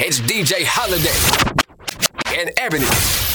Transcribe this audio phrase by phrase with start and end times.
[0.00, 1.14] It's DJ Holiday
[2.36, 2.84] and Ebony,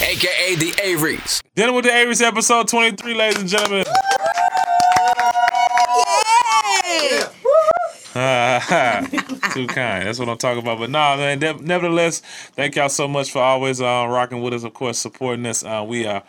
[0.06, 1.42] aka the Averys.
[1.56, 3.86] Dinner with the Averys episode 23, ladies and gentlemen.
[9.54, 10.06] Too kind.
[10.06, 10.80] That's what I'm talking about.
[10.80, 11.40] But nah, man.
[11.40, 14.66] de- nevertheless, thank y'all so much for always uh, rocking with us.
[14.66, 15.64] Of course, supporting us.
[15.64, 16.24] Uh, we are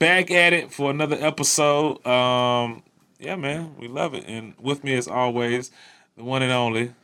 [0.00, 2.04] back at it for another episode.
[2.04, 2.82] Um,
[3.20, 4.24] yeah, man, we love it.
[4.26, 5.70] And with me, as always,
[6.16, 6.94] the one and only,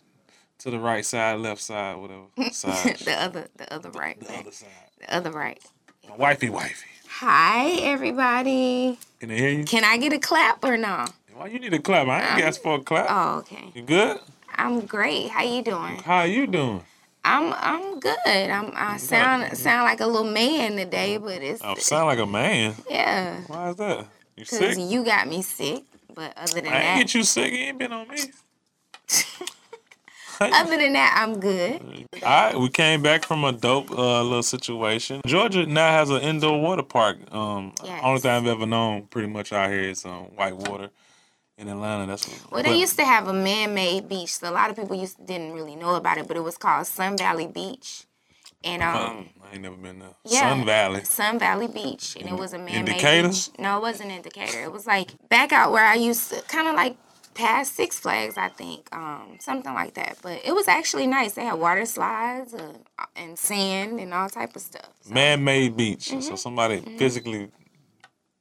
[0.64, 2.22] to the right side, left side, whatever
[2.52, 4.68] side, the other, the other right, the other side.
[4.98, 5.62] the other right.
[6.08, 6.86] My wifey, wifey.
[7.06, 8.98] Hi, everybody.
[9.20, 9.64] Can they hear you?
[9.64, 11.04] Can I get a clap or no?
[11.34, 12.08] Why you need a clap?
[12.08, 12.46] I ain't oh.
[12.46, 13.08] asked for a clap.
[13.10, 13.72] Oh, okay.
[13.74, 14.18] You good?
[14.54, 15.28] I'm great.
[15.28, 15.96] How you doing?
[15.98, 16.82] How you doing?
[17.26, 18.16] I'm I'm good.
[18.26, 22.20] I'm I sound sound like a little man today, oh, but it's I sound like
[22.20, 22.74] a man.
[22.88, 23.42] yeah.
[23.48, 24.06] Why is that?
[24.34, 24.60] You sick?
[24.60, 25.82] Cause you got me sick.
[26.14, 26.72] But other than that.
[26.72, 27.52] I that, get you sick.
[27.52, 28.16] You ain't been on me.
[30.40, 31.80] other than that, I'm good.
[32.22, 35.20] All right, we came back from a dope uh, little situation.
[35.26, 37.18] Georgia now has an indoor water park.
[37.32, 38.00] Um, Yes.
[38.04, 40.90] only thing I've ever known, pretty much out here, is um, white water
[41.58, 42.06] in Atlanta.
[42.06, 42.52] That's what.
[42.52, 44.36] Well, but- they used to have a man-made beach.
[44.36, 46.86] So a lot of people used didn't really know about it, but it was called
[46.86, 48.04] Sun Valley Beach,
[48.62, 48.96] and um.
[48.96, 50.08] Um, I ain't never been there.
[50.24, 50.40] Yeah.
[50.50, 51.04] Sun Valley.
[51.04, 53.28] Sun Valley Beach, and it was a man-made Decatur?
[53.28, 53.50] beach.
[53.58, 54.62] No, it wasn't in Decatur.
[54.64, 56.96] It was like back out where I used to, kind of like
[57.34, 60.18] past Six Flags, I think, um, something like that.
[60.22, 61.34] But it was actually nice.
[61.34, 62.72] They had water slides uh,
[63.16, 64.88] and sand and all type of stuff.
[65.02, 66.08] So Man-made beach.
[66.20, 67.48] So somebody physically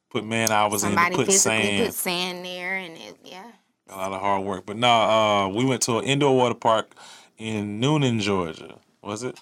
[0.09, 0.97] put man hours in Mm-hmm.
[0.97, 1.85] somebody to put physically sand.
[1.87, 3.51] put sand there, and it, yeah.
[3.89, 4.65] A lot of hard work.
[4.65, 6.93] But no, uh, we went to an indoor water park
[7.37, 8.75] in Newnan, Georgia.
[9.01, 9.39] Was it?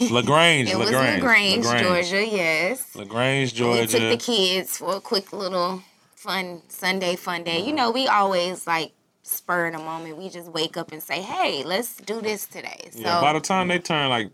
[0.00, 0.68] LaGrange.
[0.72, 1.22] It was LaGrange,
[1.64, 2.26] LaGrange, Georgia.
[2.26, 2.94] Yes.
[2.94, 3.80] LaGrange, Georgia.
[3.80, 5.82] We took the kids for a quick little
[6.24, 7.60] fun Sunday fun day.
[7.60, 10.16] You know, we always like spur in the moment.
[10.16, 13.40] We just wake up and say, "Hey, let's do this today." So yeah, by the
[13.40, 14.30] time they turn like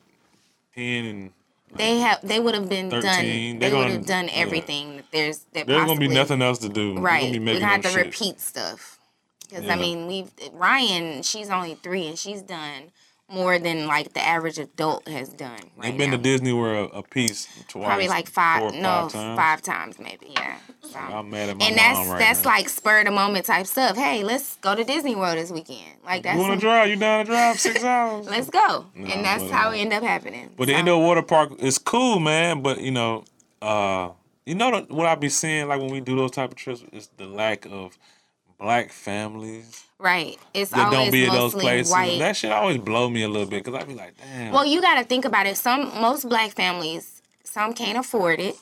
[0.76, 1.30] 10 and
[1.74, 3.58] they have they would have been 13, done.
[3.58, 4.34] they're would gonna- have done yeah.
[4.34, 4.96] everything.
[4.96, 6.98] that There's that there's possibly, going to be nothing else to do.
[6.98, 7.32] Right.
[7.38, 8.06] We're gonna have to shit.
[8.06, 8.98] repeat stuff.
[9.48, 9.72] Because Yeah.
[9.72, 11.22] I mean, we've Ryan.
[11.22, 12.92] She's only three, and she's done
[13.30, 15.52] more than like the average adult has done.
[15.76, 16.16] Right They've been now.
[16.16, 17.86] to Disney World a piece twice.
[17.86, 19.12] Probably like five, no, times.
[19.12, 20.28] five times maybe.
[20.30, 20.56] Yeah.
[20.82, 20.98] So.
[20.98, 22.50] I'm mad at my and that's right that's now.
[22.50, 23.96] like spur of the moment type stuff.
[23.96, 25.96] Hey, let's go to Disney World this weekend.
[26.04, 26.88] Like that's You want to drive?
[26.88, 28.26] You down to drive six hours?
[28.26, 28.86] let's go.
[28.94, 30.50] No, and that's but, how uh, it end up happening.
[30.56, 32.62] But the indoor water park is cool, man.
[32.62, 33.24] But you know,
[33.62, 34.10] uh,
[34.44, 37.08] you know what I be seeing like when we do those type of trips is
[37.16, 37.96] the lack of
[38.60, 41.92] black families right, it's that always don't be in those places.
[41.92, 42.18] white.
[42.18, 44.52] That shit always blow me a little bit because I'd be like, damn.
[44.52, 45.58] Well, you got to think about it.
[45.58, 48.56] Some most black families, some can't afford it,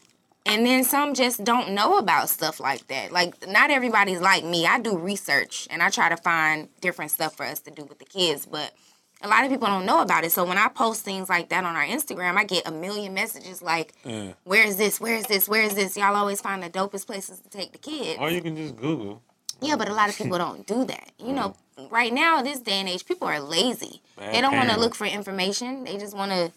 [0.47, 3.13] and then some just don't know about stuff like that.
[3.13, 4.67] Like not everybody's like me.
[4.67, 7.99] I do research and I try to find different stuff for us to do with
[7.99, 8.73] the kids, but
[9.21, 10.33] a lot of people don't know about it.
[10.33, 13.61] So when I post things like that on our Instagram, I get a million messages
[13.61, 14.33] like, Yeah.
[14.45, 15.01] "Where is this?
[15.01, 15.49] Where is this?
[15.49, 18.19] Where is this?" Y'all always find the dopest places to take the kids.
[18.21, 19.23] or you can just Google.
[19.61, 21.11] Yeah, but a lot of people don't do that.
[21.19, 21.55] You know,
[21.91, 24.03] right now, this day and age, people are lazy.
[24.17, 25.85] They don't want to look for information.
[25.85, 26.53] They just want to.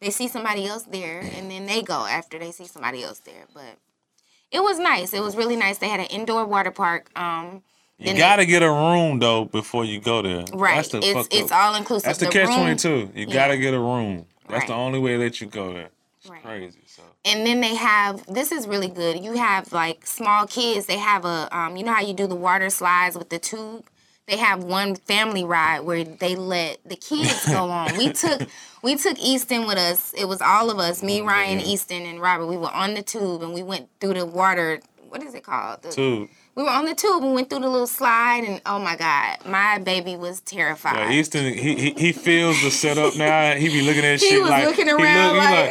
[0.00, 3.46] They see somebody else there, and then they go after they see somebody else there.
[3.54, 3.76] But
[4.50, 5.14] it was nice.
[5.14, 5.78] It was really nice.
[5.78, 7.10] They had an indoor water park.
[7.16, 7.62] Um,
[7.98, 10.44] You gotta get a room though before you go there.
[10.52, 10.76] right.
[10.76, 11.58] That's the it's it's up.
[11.58, 12.04] all inclusive.
[12.06, 13.10] That's the, The catch twenty two.
[13.14, 13.34] You Yeah.
[13.34, 14.26] gotta get a room.
[14.48, 15.90] That's the only way that you go there.
[16.18, 16.42] It's Right.
[16.42, 16.81] crazy.
[17.24, 19.22] And then they have this is really good.
[19.24, 20.86] You have like small kids.
[20.86, 23.84] They have a um, you know how you do the water slides with the tube.
[24.26, 27.96] They have one family ride where they let the kids go on.
[27.96, 28.42] We took
[28.82, 30.12] we took Easton with us.
[30.14, 32.46] It was all of us, me, Ryan, Easton, and Robert.
[32.46, 34.80] We were on the tube and we went through the water.
[35.08, 35.82] What is it called?
[35.82, 36.28] The- two.
[36.56, 39.38] we were on the tube and went through the little slide and oh my god,
[39.46, 40.96] my baby was terrified.
[40.96, 43.54] Yeah, Easton, he, he he feels the setup now.
[43.54, 45.70] He be looking at he shit was like looking he around look- he like.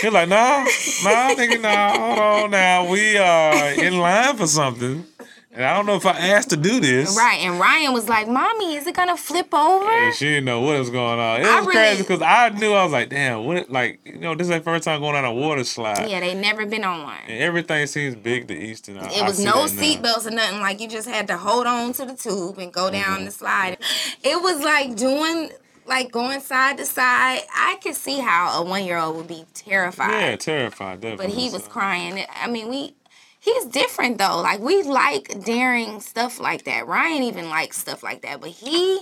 [0.00, 0.64] He's like, nah,
[1.04, 2.88] nah, nigga, nah, hold on now.
[2.90, 5.04] We are in line for something.
[5.50, 7.16] And I don't know if I asked to do this.
[7.16, 10.60] Right, and Ryan was like, "Mommy, is it gonna flip over?" And she didn't know
[10.60, 11.40] what was going on.
[11.40, 13.68] It I was really- crazy because I knew I was like, damn, what?
[13.68, 16.08] Like, you know, this is the first time going on a water slide.
[16.08, 17.16] Yeah, they never been on one.
[17.26, 18.98] And everything seems big to Easton.
[18.98, 20.60] I- It was no seatbelts or nothing.
[20.60, 22.92] Like you just had to hold on to the tube and go Mm-hmm.
[23.02, 23.78] down the slide.
[24.22, 25.50] It was like doing,
[25.88, 27.40] like going side to side.
[27.54, 30.10] I could see how a one year old would be terrified.
[30.10, 31.26] Yeah, terrified, definitely.
[31.26, 32.24] but he was crying.
[32.34, 32.94] I mean, we.
[33.40, 34.40] He's different though.
[34.42, 36.86] Like we like daring stuff like that.
[36.86, 39.00] Ryan even likes stuff like that, but he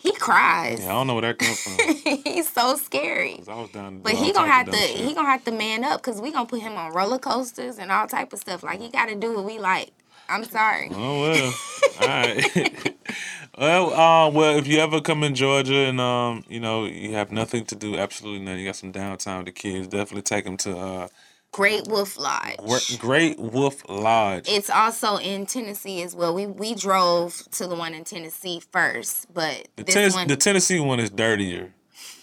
[0.00, 0.80] he cries.
[0.80, 2.22] Yeah, I don't know where that comes from.
[2.24, 3.42] He's so scary.
[3.48, 4.96] I was down But he gonna have to shit.
[4.96, 7.90] he gonna have to man up because we gonna put him on roller coasters and
[7.90, 8.62] all type of stuff.
[8.62, 9.90] Like he got to do what we like.
[10.28, 10.90] I'm oh, sorry.
[10.92, 11.54] Oh well.
[12.00, 12.94] All right.
[13.58, 17.32] Well, uh, well, if you ever come in Georgia and um, you know, you have
[17.32, 18.60] nothing to do, absolutely nothing.
[18.60, 19.88] You got some downtime with the kids.
[19.88, 21.08] Definitely take them to uh,
[21.50, 22.98] Great Wolf Lodge.
[23.00, 24.48] Great Wolf Lodge.
[24.48, 26.32] It's also in Tennessee as well.
[26.34, 30.28] We we drove to the one in Tennessee first, but The, this Tennes- one.
[30.28, 31.72] the Tennessee one is dirtier.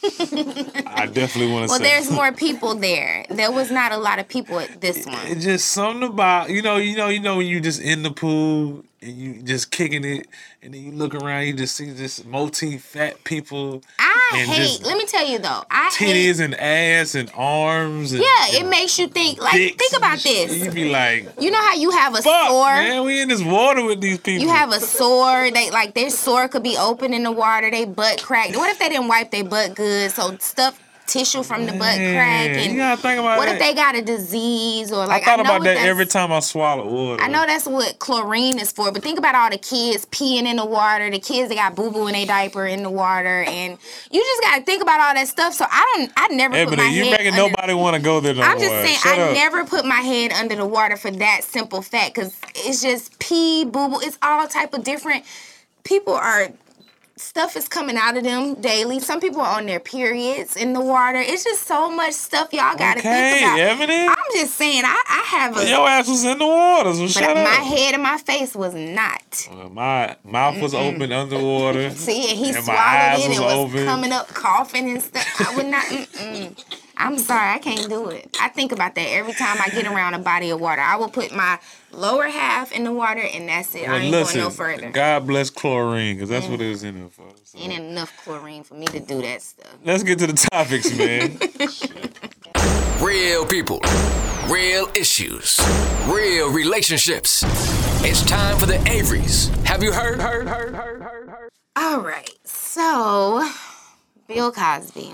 [0.06, 1.84] I definitely want to well, say.
[1.84, 3.26] there's more people there.
[3.30, 5.18] There was not a lot of people at this one.
[5.26, 8.12] It's just something about you know, you know, you know when you just in the
[8.12, 10.28] pool and you just kicking it,
[10.62, 14.84] and then you look around, you just see this multi fat people, I hate.
[14.84, 16.16] Let me tell you though, I hate.
[16.16, 18.12] titties and ass and arms.
[18.12, 19.40] And, Yeah, it makes you think.
[19.42, 20.58] Like, think about this.
[20.58, 22.66] You be like, You know how you have a fuck, sore.
[22.76, 24.44] man, we in this water with these people.
[24.44, 25.52] You have a sore.
[25.52, 27.70] They like their sore could be open in the water.
[27.70, 28.56] They butt cracked.
[28.56, 30.12] What if they didn't wipe their butt good?
[30.12, 32.50] So stuff tissue from the butt crack.
[32.50, 33.54] And you gotta think about what that.
[33.56, 36.40] if they got a disease or like I thought know about that every time I
[36.40, 37.24] swallow water.
[37.24, 40.58] I know that's what chlorine is for, but think about all the kids peeing in
[40.58, 43.78] the water, the kids that got boo boo in their diaper in the water, and
[44.12, 45.54] you just gotta think about all that stuff.
[45.54, 47.12] So I don't, I never put my you head.
[47.12, 49.34] making under- nobody want to go there no I'm just saying, Shut I up.
[49.36, 53.64] never put my head under the water for that simple fact, because it's just pee,
[53.66, 54.00] boo boo.
[54.02, 55.24] It's all type of different.
[55.84, 56.50] People are.
[57.18, 59.00] Stuff is coming out of them daily.
[59.00, 61.18] Some people are on their periods in the water.
[61.18, 63.60] It's just so much stuff y'all gotta Okay, think about.
[63.60, 64.08] Ebony.
[64.10, 65.66] I'm just saying, I, I have a.
[65.70, 67.64] Your ass was in the water, so but shut my up.
[67.64, 69.48] head and my face was not.
[69.50, 71.90] Well, my mouth was open underwater.
[71.92, 73.86] See, and he And my swallowed it and was was open.
[73.86, 75.26] coming up coughing and stuff.
[75.40, 76.66] I would not.
[76.98, 78.38] I'm sorry, I can't do it.
[78.42, 80.82] I think about that every time I get around a body of water.
[80.82, 81.60] I will put my
[81.92, 83.88] lower half in the water, and that's it.
[83.88, 84.92] I ain't listen, going no further.
[84.92, 86.68] God bless chlorine, because that's what mm.
[86.68, 87.26] it was in there for.
[87.44, 89.76] So, Ain't enough chlorine for me to do that stuff.
[89.84, 91.38] Let's get to the topics, man.
[93.06, 93.82] Real people,
[94.48, 95.60] real issues,
[96.08, 97.44] real relationships.
[98.04, 99.54] It's time for the Averys.
[99.66, 100.22] Have you heard?
[100.22, 100.48] Heard?
[100.48, 100.74] Heard?
[100.74, 101.02] Heard?
[101.02, 101.30] Heard?
[101.30, 101.50] Heard?
[101.76, 103.48] All right, so
[104.28, 105.12] Bill Cosby,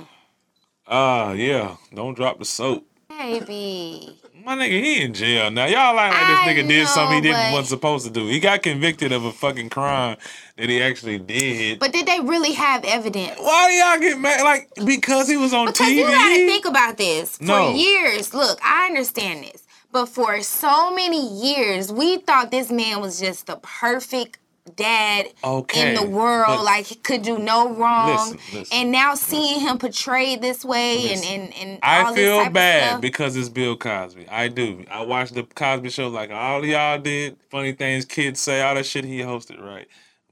[0.92, 1.78] Ah, yeah.
[1.94, 2.86] Don't drop the soap.
[3.10, 4.18] baby.
[4.44, 5.66] My nigga, he in jail now.
[5.68, 8.26] Y'all act like this nigga did something he know, didn't wasn't supposed to do.
[8.26, 10.18] He got convicted of a fucking crime
[10.58, 11.78] that he actually did.
[11.78, 13.36] But did they really have evidence?
[13.40, 14.42] Why do y'all get mad?
[14.44, 15.98] Like because he was on Because TV.
[15.98, 17.40] you gotta think about this.
[17.40, 17.72] No.
[17.72, 19.62] For years, look, I understand this.
[19.92, 21.22] But for so many
[21.54, 24.40] years, we thought this man was just the perfect
[24.76, 26.46] dad Okay, in the world.
[26.48, 28.12] but- like he could do no wrong.
[28.12, 31.28] Listen, listen, and now seeing him portrayed this way Listen.
[31.28, 34.28] and and, and I feel bad because it's Bill Cosby.
[34.30, 34.86] I do.
[34.90, 37.38] I watched the Cosby Show like all y'all did.
[37.50, 39.88] Funny things kids say, all that shit he hosted, right?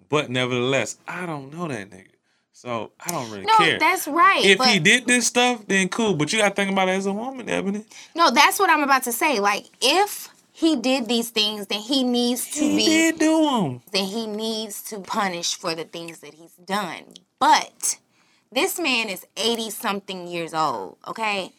[0.09, 2.05] But nevertheless, I don't know that nigga.
[2.51, 3.79] So I don't really No, care.
[3.79, 4.43] that's right.
[4.43, 6.15] if he did this stuff, then cool.
[6.15, 7.85] But you gotta think about it as a woman, Ebony.
[8.15, 9.39] No, that's what I'm about to say.
[9.39, 10.27] Like if
[10.59, 13.81] he did these things, then he needs to He be did do them.
[13.93, 17.05] then he needs to punish for the things that he's done.
[17.39, 17.97] But
[18.51, 21.53] this man is 80 something years old, okay?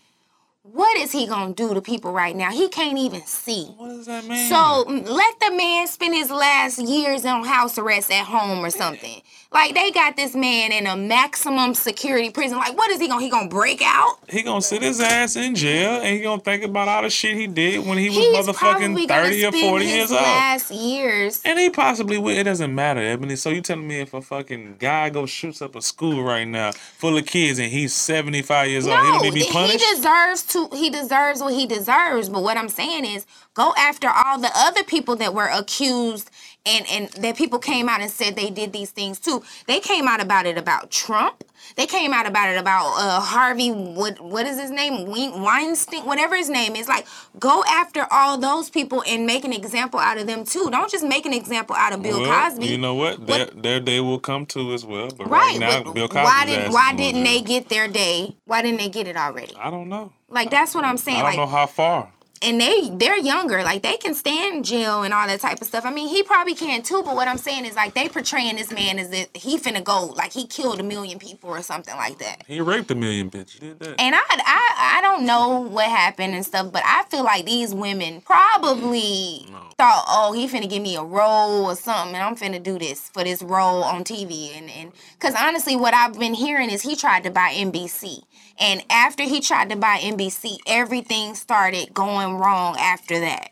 [0.62, 2.50] What is he gonna do to people right now?
[2.50, 3.64] He can't even see.
[3.78, 4.46] What does that mean?
[4.50, 9.22] So let the man spend his last years on house arrest at home or something.
[9.52, 12.58] Like they got this man in a maximum security prison.
[12.58, 13.22] Like what is he gonna?
[13.22, 14.18] He gonna break out?
[14.28, 17.36] he gonna sit his ass in jail and he gonna think about all the shit
[17.36, 20.20] he did when he was He's motherfucking thirty or forty years old.
[20.20, 21.40] last years.
[21.44, 22.36] And he possibly will.
[22.36, 23.34] It doesn't matter, Ebony.
[23.36, 26.72] So you telling me if a fucking guy goes shoots up a school right now
[26.72, 29.40] full of kids and he's seventy five years old, he No, don't need to be
[29.44, 29.84] he punished?
[29.96, 30.68] deserves to.
[30.72, 32.28] He deserves what he deserves.
[32.28, 36.30] But what I'm saying is, go after all the other people that were accused
[36.66, 39.42] and and that people came out and said they did these things too.
[39.66, 41.44] They came out about it about Trump.
[41.76, 43.70] They came out about it about uh, Harvey.
[43.70, 45.06] What what is his name?
[45.06, 46.88] Weinstein, whatever his name is.
[46.88, 47.06] Like,
[47.38, 50.68] go after all those people and make an example out of them too.
[50.70, 52.66] Don't just make an example out of Bill well, Cosby.
[52.66, 53.26] You know what?
[53.26, 55.08] Their, their day will come too as well.
[55.10, 56.24] But Right, right, now, Bill Cosby.
[56.24, 58.36] why did why didn't they get their day?
[58.44, 59.54] Why didn't they get it already?
[59.56, 60.12] I don't know.
[60.28, 61.18] Like that's what I'm saying.
[61.18, 62.12] I don't like know how far.
[62.42, 65.84] And they they're younger like they can stand jail and all that type of stuff
[65.84, 68.72] i mean he probably can too but what i'm saying is like they portraying this
[68.72, 72.18] man as if he finna go like he killed a million people or something like
[72.18, 73.60] that He raped a million bitches.
[73.60, 74.00] Did that?
[74.00, 77.74] and I, I I don't know what happened and stuff, but I feel like these
[77.74, 79.46] women probably
[79.78, 83.08] thought, oh, he finna give me a role or something, and I'm finna do this
[83.08, 84.56] for this role on TV.
[84.56, 88.22] And and because honestly, what I've been hearing is he tried to buy NBC,
[88.60, 93.50] and after he tried to buy NBC, everything started going wrong after that.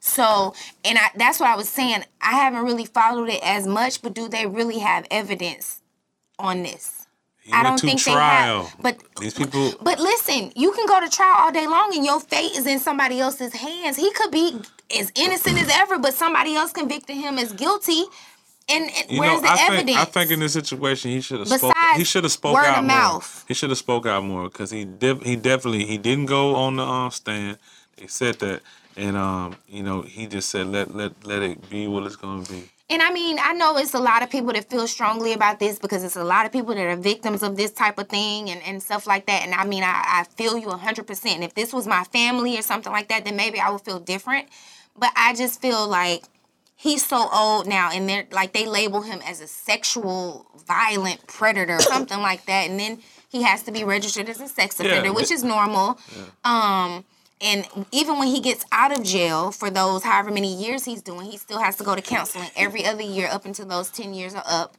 [0.00, 2.04] So, and I, that's what I was saying.
[2.20, 5.82] I haven't really followed it as much, but do they really have evidence
[6.38, 7.06] on this?
[7.40, 8.62] He I don't think trial.
[8.62, 8.76] they have.
[8.80, 9.72] But These people.
[9.82, 12.78] but listen, you can go to trial all day long and your fate is in
[12.78, 13.96] somebody else's hands.
[13.96, 14.60] He could be
[14.96, 18.04] as innocent as ever, but somebody else convicted him as guilty.
[18.68, 19.86] And, and You where's know, the I evidence?
[19.86, 21.74] think I think in this situation he should have spoke.
[21.96, 22.96] He should have spoke word out of more.
[22.96, 23.44] mouth.
[23.46, 26.76] He should have spoke out more because he def- he definitely he didn't go on
[26.76, 27.58] the um, stand.
[27.96, 28.62] They said that,
[28.96, 32.42] and um, you know, he just said let let let it be what it's gonna
[32.42, 32.64] be.
[32.88, 35.78] And I mean, I know it's a lot of people that feel strongly about this
[35.78, 38.62] because it's a lot of people that are victims of this type of thing and,
[38.62, 39.42] and stuff like that.
[39.42, 41.26] And I mean, I, I feel you 100%.
[41.26, 43.98] And if this was my family or something like that, then maybe I would feel
[43.98, 44.46] different.
[44.96, 46.22] But I just feel like
[46.76, 51.76] he's so old now and they're like they label him as a sexual violent predator
[51.76, 52.68] or something like that.
[52.68, 55.98] And then he has to be registered as a sex Yeah, offender, which is normal.
[56.44, 57.04] Um,
[57.40, 61.26] and even when he gets out of jail for those however many years he's doing,
[61.30, 64.34] he still has to go to counseling every other year up until those 10 years
[64.34, 64.74] are up.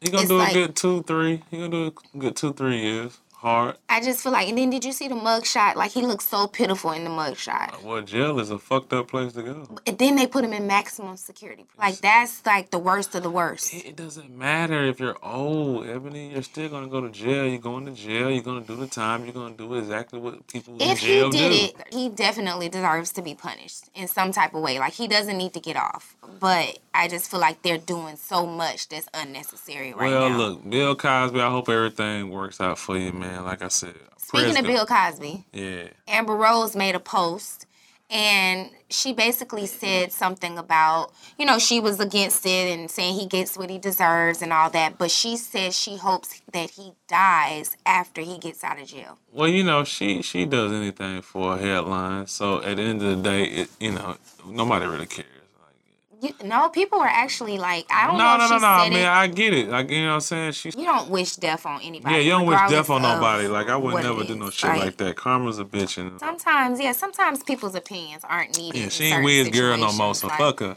[0.00, 1.42] He gonna It's do like- a good two three.
[1.50, 3.76] He gonna do a good two three years hard.
[3.88, 5.76] I just feel like, and then did you see the mugshot?
[5.76, 7.82] Like he looks so pitiful in the mugshot.
[7.82, 9.68] Well, jail is a fucked up place to go.
[9.86, 11.66] And then they put him in maximum security.
[11.78, 13.74] Like that's like the worst of the worst.
[13.74, 16.32] It doesn't matter if you're old, Ebony.
[16.32, 17.46] You're still gonna go to jail.
[17.46, 18.30] You're going to jail.
[18.30, 19.24] You're gonna do the time.
[19.24, 21.36] You're gonna do exactly what people in jail do.
[21.36, 21.82] If he did do.
[21.86, 24.78] it, he definitely deserves to be punished in some type of way.
[24.78, 26.16] Like he doesn't need to get off.
[26.40, 30.36] But I just feel like they're doing so much that's unnecessary right well, now.
[30.36, 31.40] look, Bill Cosby.
[31.40, 33.33] I hope everything works out for you, man.
[33.40, 37.66] Like I said, Speaking of Bill Cosby, yeah, Amber Rose made a post
[38.10, 43.26] and she basically said something about, you know, she was against it and saying he
[43.26, 44.98] gets what he deserves and all that.
[44.98, 49.18] But she says she hopes that he dies after he gets out of jail.
[49.32, 52.26] Well, you know, she she does anything for a headline.
[52.26, 55.28] So at the end of the day, it, you know, nobody really cares.
[56.24, 58.88] You, no, people were actually like, I don't No, know no, no, no.
[58.88, 59.06] Mean, it.
[59.06, 59.68] I get it.
[59.68, 60.74] Like you know, what I'm saying she's.
[60.74, 62.14] you don't wish death on anybody.
[62.14, 63.46] Yeah, you don't wish death on nobody.
[63.46, 65.16] Like I would never do no shit Like, like that.
[65.16, 68.80] Karma's a bitch, and uh, Sometimes, yeah, sometimes people's opinions aren't needed.
[68.80, 70.14] yeah, she ain't Wiz girl no more.
[70.14, 70.74] So Like, fuck her.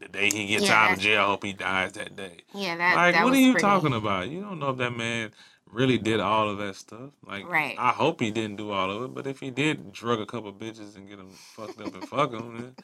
[0.00, 2.38] The day he gets Yeah, out of jail, I hope he dies that day.
[2.54, 3.66] Yeah, that, like, that what are you pretty.
[3.66, 4.30] talking about?
[4.30, 5.32] You don't know if that man
[5.70, 7.10] really did all of that stuff.
[7.26, 7.74] Like, Right.
[7.78, 9.14] I hope he didn't do all of it.
[9.14, 12.30] But if he did drug a couple bitches and get them fucked up and fuck
[12.32, 12.76] them, then,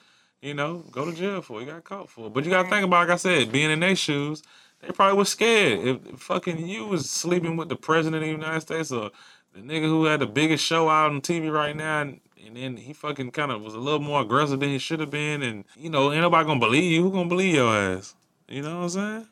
[0.44, 2.30] you know, go to jail for You got caught for.
[2.30, 4.42] But you got to think about, like I said, being in their shoes,
[4.80, 5.80] they probably was scared.
[5.86, 9.10] If fucking you was sleeping with the president of the United States or
[9.54, 12.76] the nigga who had the biggest show out on TV right now, and, and then
[12.76, 15.64] he fucking kind of was a little more aggressive than he should have been, and
[15.76, 17.02] you know, ain't nobody gonna believe you.
[17.02, 18.14] Who gonna believe your ass?
[18.46, 19.26] You know what I'm saying?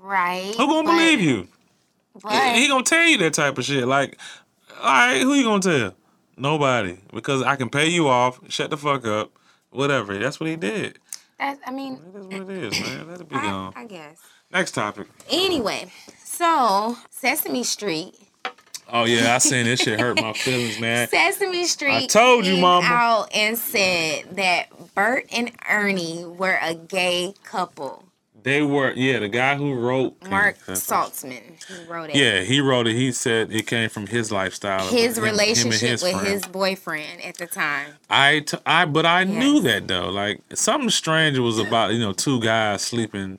[0.00, 0.54] Right.
[0.56, 1.48] Who gonna but- believe you?
[2.22, 3.86] But, He gonna tell you that type of shit.
[3.86, 4.18] Like,
[4.80, 5.94] all right, who you gonna tell?
[6.36, 8.40] Nobody, because I can pay you off.
[8.48, 9.30] Shut the fuck up.
[9.70, 10.18] Whatever.
[10.18, 10.98] That's what he did.
[11.38, 13.08] that, I mean, That is what it is, man.
[13.08, 13.72] Let it be I, gone.
[13.76, 14.18] I guess.
[14.52, 15.06] Next topic.
[15.30, 15.90] Anyway,
[16.24, 18.14] so Sesame Street.
[18.92, 21.06] Oh yeah, I seen this shit hurt my feelings, man.
[21.08, 21.94] Sesame Street.
[21.94, 22.86] I told you, mama.
[22.86, 28.04] Out and said that Bert and Ernie were a gay couple.
[28.42, 32.16] They were yeah, the guy who wrote Mark Saltzman, who wrote it.
[32.16, 32.94] Yeah, he wrote it.
[32.94, 34.86] He said it came from his lifestyle.
[34.88, 36.26] His him- him relationship his with friend.
[36.26, 37.94] his boyfriend at the time.
[38.08, 39.38] I, t- I, but I Yeah.
[39.38, 40.08] knew that though.
[40.10, 43.38] Like something strange was about you know two guys sleeping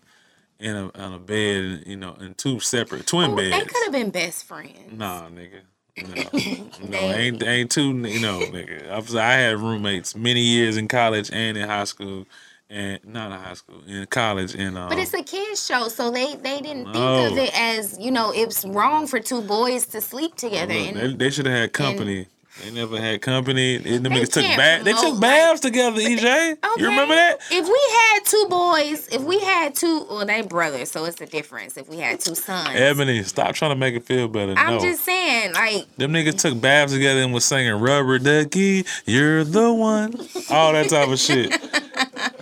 [0.60, 3.50] in a on a bed, you know, in two separate twin Ooh, beds.
[3.52, 4.92] they could have been best friends.
[4.92, 5.62] Nah, nigga.
[5.98, 7.90] No, no, ain't ain't two.
[8.08, 8.90] You know, nigga.
[8.90, 12.26] I, was, I had roommates many years in college and in high school,
[12.72, 16.10] and not in high school, in college, and um, But it's a kids show, so
[16.10, 17.28] they they didn't think No.
[17.28, 20.74] of it as you know it's wrong for two boys to sleep together.
[20.74, 22.28] Look, and they, they should have had company.
[22.66, 23.80] They never had company.
[23.80, 24.84] Niggas took can't.
[24.84, 26.02] They took like- baths together.
[26.02, 26.82] EJ, Okay.
[26.82, 27.40] you remember that?
[27.50, 31.26] If we had two boys, if we had two, well, they brothers, so it's a
[31.26, 31.78] difference.
[31.78, 34.54] If we had two sons, Ebony, stop trying to make it feel better.
[34.58, 34.82] I'm no.
[34.82, 39.74] just saying, like, Them niggas took baths together and was singing Rubber Ducky, you're the
[39.74, 40.14] one.
[40.50, 41.52] All that type of shit.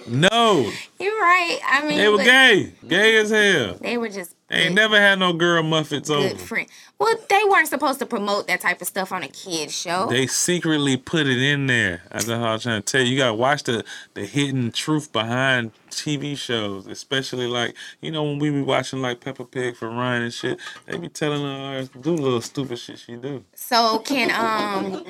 [0.10, 1.60] No, you're right.
[1.66, 2.74] I mean, they were gay.
[2.88, 3.76] Gay as hell.
[3.80, 6.36] They were just They ain't never had no girl muffets good over.
[6.44, 6.70] friends.
[6.98, 10.08] Well, they weren't supposed to promote that type of stuff on a kids show.
[10.10, 12.02] They secretly put it in there.
[12.12, 13.12] That's what I'm trying to tell you.
[13.12, 13.84] You gotta watch the
[14.16, 19.22] the hidden truth behind TV shows, especially like you know when we be watching like
[19.22, 20.60] Peppa Pig for Ryan and shit.
[20.88, 23.46] They be telling her to do little stupid shit she do.
[23.56, 25.04] So can um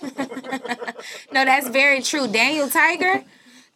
[1.32, 2.28] No, that's very true.
[2.28, 3.24] Daniel Tiger,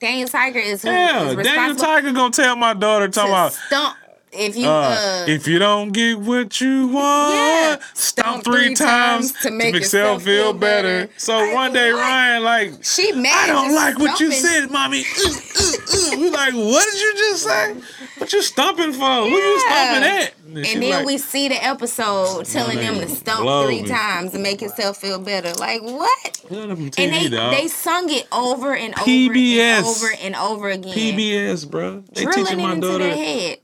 [0.02, 3.52] Daniel Tiger is who Yeah, is Daniel Tiger gonna tell my daughter talking to about.
[3.52, 3.96] stump
[4.32, 7.76] if you Uh, uh, if you don't get what you want, Yeah.
[7.94, 11.08] stomp three times to make, yourself feel better.
[11.18, 12.00] So Like, one day what?
[12.00, 15.04] Ryan like, she mad I don't like what you said, mommy.
[16.18, 17.74] We like, what did you just say?
[18.18, 19.04] What you stomping for?
[19.22, 20.32] Who you stomping at?
[20.56, 23.88] And, And then like, we see the episode telling them to stomp three me.
[23.88, 25.52] times to make yourself feel better.
[25.54, 26.40] Like what?
[26.50, 27.54] "Yeah, And they dog.
[27.54, 29.78] they sung it over and over PBS.
[29.78, 30.92] and over and over again.
[30.92, 32.02] PBS, bro.
[32.12, 33.08] They drilling teaching my daughter.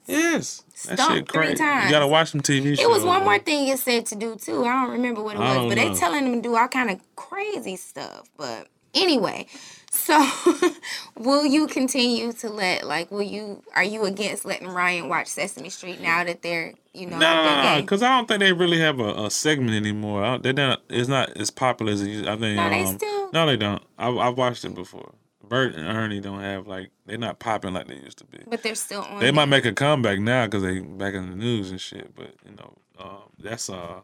[0.07, 0.65] Yes.
[0.87, 1.55] That Stomp shit three crazy.
[1.57, 1.85] times.
[1.87, 2.81] You gotta watch some TV shows.
[2.81, 4.65] It was one more thing it said to do too.
[4.65, 5.75] I don't remember what it was, but know.
[5.75, 8.29] they telling them to do all kind of crazy stuff.
[8.37, 8.69] But
[9.03, 9.47] anyway,
[9.91, 10.29] so
[11.19, 15.71] will you continue to let like will you are you against letting Ryan watch Sesame
[15.71, 19.27] Street now that they're you know Nah, because I don't think they really have a,
[19.27, 20.39] a segment anymore.
[20.39, 20.83] They're not.
[20.89, 22.27] It's not as popular as it.
[22.27, 22.57] I think.
[22.57, 23.83] No, they um, still- No, they don't.
[23.99, 25.15] I, I've watched it before.
[25.49, 28.39] Bert and Ernie don't have like they're not popping like they used to be.
[28.47, 29.19] but they're still on.
[29.19, 29.33] They there.
[29.33, 32.15] might make a comeback now because they back in the news and shit.
[32.15, 34.01] But you know, um, that's uh,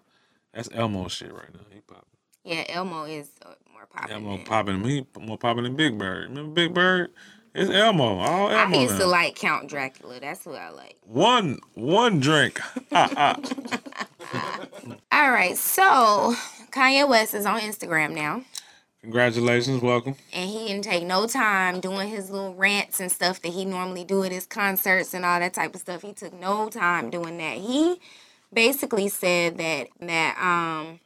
[0.54, 1.60] that's Elmo shit right now.
[1.70, 2.04] He popping.
[2.44, 4.14] Yeah, Elmo is uh, more popular.
[4.14, 4.84] Elmo popping.
[4.84, 6.28] He more popping than Big Bird.
[6.30, 7.10] Remember Big Bird?
[7.54, 8.18] It's Elmo.
[8.18, 9.00] All I used now.
[9.00, 10.18] to like Count Dracula.
[10.20, 10.96] That's what I like.
[11.02, 12.60] one one drink.
[15.12, 16.34] All right, so
[16.72, 18.42] Kanye West is on Instagram now.
[19.02, 20.16] Congratulations, welcome.
[20.32, 24.02] and he didn't take no time doing his little rants and stuff that he normally
[24.02, 26.00] do at his concerts and all that type of stuff.
[26.02, 27.58] He took no time doing that.
[27.58, 28.00] He
[28.52, 31.00] basically said that that um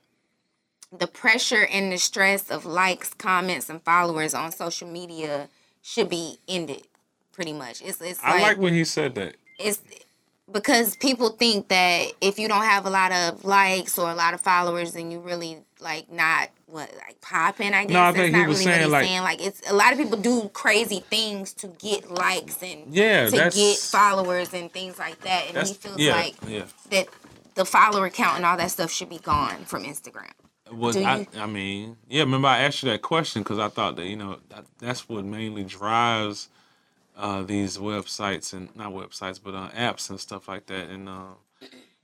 [0.97, 5.49] the pressure and the stress of likes, comments, and followers on social media
[5.83, 6.83] should be ended.
[7.33, 9.37] Pretty much, it's it's I like, like when he said that.
[9.61, 9.80] it's
[10.50, 14.35] because people think that if you don't have a lot of likes or a lot
[14.35, 17.75] of followers, then you really like not what like popping.
[17.75, 19.23] I guess no, I that's think he not was really saying, what like- saying.
[19.23, 23.50] Like it's a lot of people do crazy things to get likes and Yeah, to
[23.54, 25.45] get followers and things like that.
[25.54, 26.64] And he feels yeah, like yeah.
[26.90, 27.07] that
[27.54, 30.33] the follower count and all that stuff should be gone from Instagram.
[30.73, 31.27] Was I?
[31.37, 32.23] I mean, yeah.
[32.23, 35.25] Remember, I asked you that question because I thought that you know that, that's what
[35.25, 36.49] mainly drives
[37.17, 40.89] uh, these websites and not websites, but uh, apps and stuff like that.
[40.91, 41.35] And uh,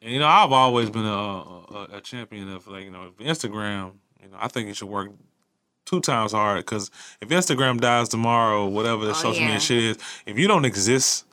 [0.02, 3.92] and you know, I've always been a, a, a champion of like you know Instagram.
[4.22, 5.10] You know, I think it should work
[5.84, 6.90] two times hard because
[7.20, 9.46] if Instagram dies tomorrow, whatever the Oh, social yeah.
[9.48, 11.26] media shit is, if you don't exist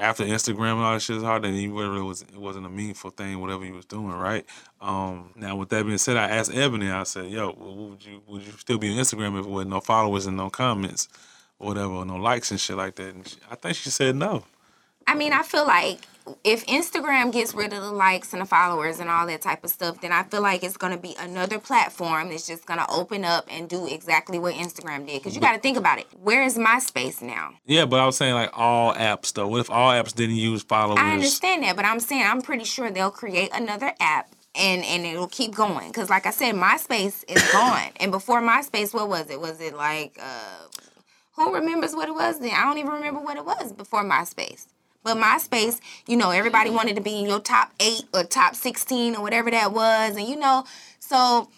[0.00, 2.70] after Instagram and all that shit is hard, then you really was it wasn't a
[2.70, 4.46] meaningful thing, whatever he was doing, right?
[4.80, 8.42] Um, now with that being said, I asked Ebony, I said, "Yo, would you would
[8.42, 11.08] you still be on Instagram if it was no followers and no comments,
[11.58, 14.16] or whatever, or no likes and shit like that?" And she, I think she said
[14.16, 14.44] no.
[15.06, 16.06] I mean, I feel like
[16.44, 19.70] if Instagram gets rid of the likes and the followers and all that type of
[19.70, 22.90] stuff, then I feel like it's going to be another platform that's just going to
[22.90, 25.20] open up and do exactly what Instagram did.
[25.20, 26.06] Because you got to think about it.
[26.22, 27.54] Where is MySpace now?
[27.66, 29.48] Yeah, but I was saying like all apps though.
[29.48, 30.98] What if all apps didn't use followers?
[31.00, 34.30] I understand that, but I'm saying I'm pretty sure they'll create another app.
[34.52, 38.92] And, and it'll keep going because like i said myspace is gone and before myspace
[38.92, 40.64] what was it was it like uh
[41.36, 44.66] who remembers what it was then i don't even remember what it was before myspace
[45.02, 49.14] but MySpace, you know, everybody wanted to be in your top eight or top sixteen
[49.16, 50.64] or whatever that was, and you know,
[50.98, 51.48] so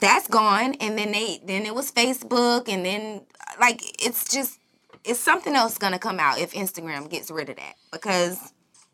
[0.00, 0.74] that's gone.
[0.80, 3.22] And then they, then it was Facebook, and then
[3.58, 4.58] like it's just,
[5.04, 8.38] it's something else gonna come out if Instagram gets rid of that because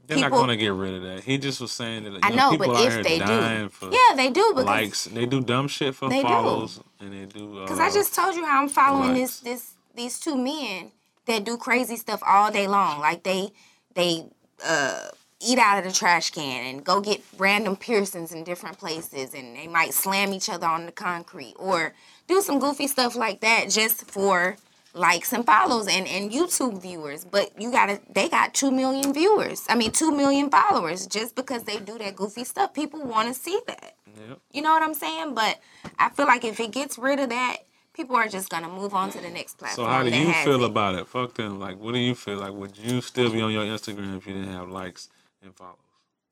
[0.06, 1.24] They're not gonna get rid of that.
[1.24, 4.14] He just was saying that you I know, people but out if they do, yeah,
[4.16, 5.04] they do because likes.
[5.06, 6.28] They do dumb shit for They do.
[6.28, 7.60] follows, and they do.
[7.62, 9.40] Because uh, I just told you how I'm following likes.
[9.40, 10.92] this this these two men
[11.26, 13.00] that do crazy stuff all day long.
[13.00, 13.50] Like they
[13.96, 14.26] they
[14.64, 15.08] uh
[15.40, 19.54] eat out of the trash can and go get random piercings in different places and
[19.56, 21.92] they might slam each other on the concrete or
[22.26, 24.56] do some goofy stuff like that just for
[24.94, 27.24] likes and follows and, and YouTube viewers.
[27.24, 29.64] But you gotta they got two million viewers.
[29.68, 32.72] I mean two million followers just because they do that goofy stuff.
[32.72, 33.94] People wanna see that.
[34.28, 34.38] Yep.
[34.52, 35.34] You know what I'm saying?
[35.34, 35.60] But
[35.98, 37.58] I feel like if it gets rid of that,
[37.96, 39.86] people are just gonna move on to the next platform.
[39.86, 40.70] So how do you feel it.
[40.70, 41.08] about it?
[41.08, 41.58] Fuck them.
[41.58, 42.52] Like, what do you feel like?
[42.52, 45.08] Would you still be on your Instagram if you didn't have likes
[45.42, 45.76] and follows?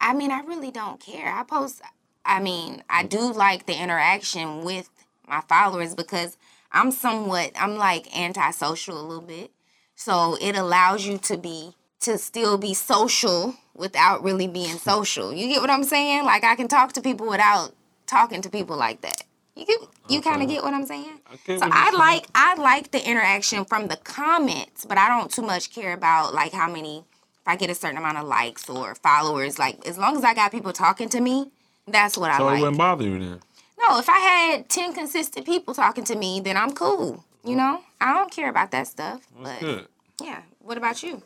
[0.00, 1.32] I mean, I really don't care.
[1.32, 1.80] I post.
[2.26, 4.90] I mean, I do like the interaction with
[5.26, 6.36] my followers because
[6.70, 7.52] I'm somewhat.
[7.58, 9.50] I'm like antisocial a little bit,
[9.94, 15.32] so it allows you to be to still be social without really being social.
[15.32, 16.24] You get what I'm saying?
[16.24, 17.72] Like I can talk to people without
[18.06, 19.22] talking to people like that.
[19.56, 21.20] You get, you kind of get what I'm saying?
[21.30, 25.42] I So I like I like the interaction from the comments, but I don't too
[25.42, 28.96] much care about like how many if I get a certain amount of likes or
[28.96, 29.58] followers.
[29.58, 31.52] Like as long as I got people talking to me,
[31.86, 33.40] that's what I So it wouldn't bother you then.
[33.80, 37.24] No, if I had ten consistent people talking to me, then I'm cool.
[37.44, 37.54] You oh.
[37.54, 39.26] know, I don't care about that stuff.
[39.40, 39.86] That's But good.
[40.20, 41.22] yeah, what about you?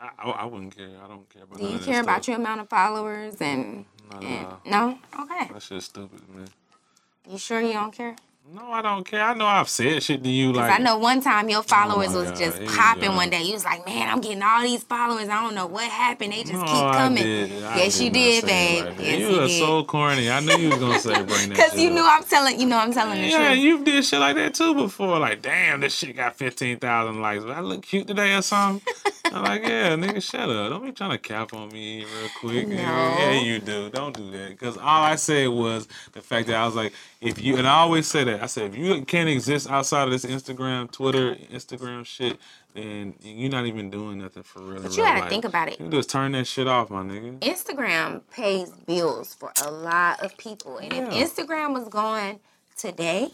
[0.00, 0.90] I, I, wouldn't care.
[1.04, 1.60] I don't care about.
[1.60, 3.84] Do you care about your amount of followers and,
[4.20, 4.98] and no?
[5.16, 6.48] Okay, That shit's stupid, man.
[7.30, 8.16] You sure you don't care?
[8.52, 9.22] No, I don't care.
[9.22, 12.12] I know I've said shit to you like I know one time your oh followers
[12.14, 13.16] Oh was God, just popping go.
[13.16, 13.42] one day.
[13.42, 15.28] You was like, man, I'm getting all these followers.
[15.28, 16.32] I don't know what happened.
[16.32, 17.22] They just No, keep I coming.
[17.22, 17.62] did.
[17.62, 18.94] I yes, you did, babe.
[18.98, 20.28] yes, you are so corny.
[20.28, 21.56] I knew you was gonna say bring that.
[21.70, 21.94] Cause you up.
[21.94, 23.48] knew I'm telling, you know I'm telling the Yeah, truth.
[23.48, 25.18] Yeah, you did shit like that too before.
[25.20, 27.44] Like, damn, this shit got fifteen thousand likes.
[27.44, 28.82] I look cute today or something.
[29.32, 30.70] I'm like, yeah, nigga, shut up.
[30.70, 32.68] Don't be trying to cap on me real quick.
[32.68, 32.74] No.
[32.76, 33.88] Yeah, you do.
[33.90, 34.50] Don't do that.
[34.50, 37.76] Because all I said was the fact that I was like, if you, and I
[37.78, 38.42] always say that.
[38.42, 42.38] I said, if you can't exist outside of this Instagram, Twitter, Instagram shit,
[42.74, 44.82] then you're not even doing nothing for real.
[44.82, 45.28] But you gotta life.
[45.30, 45.80] think about it.
[45.80, 47.38] You just turn that shit off, my nigga.
[47.40, 51.12] Instagram pays bills for a lot of people, and Yeah.
[51.12, 52.40] if Instagram was gone
[52.76, 53.30] today,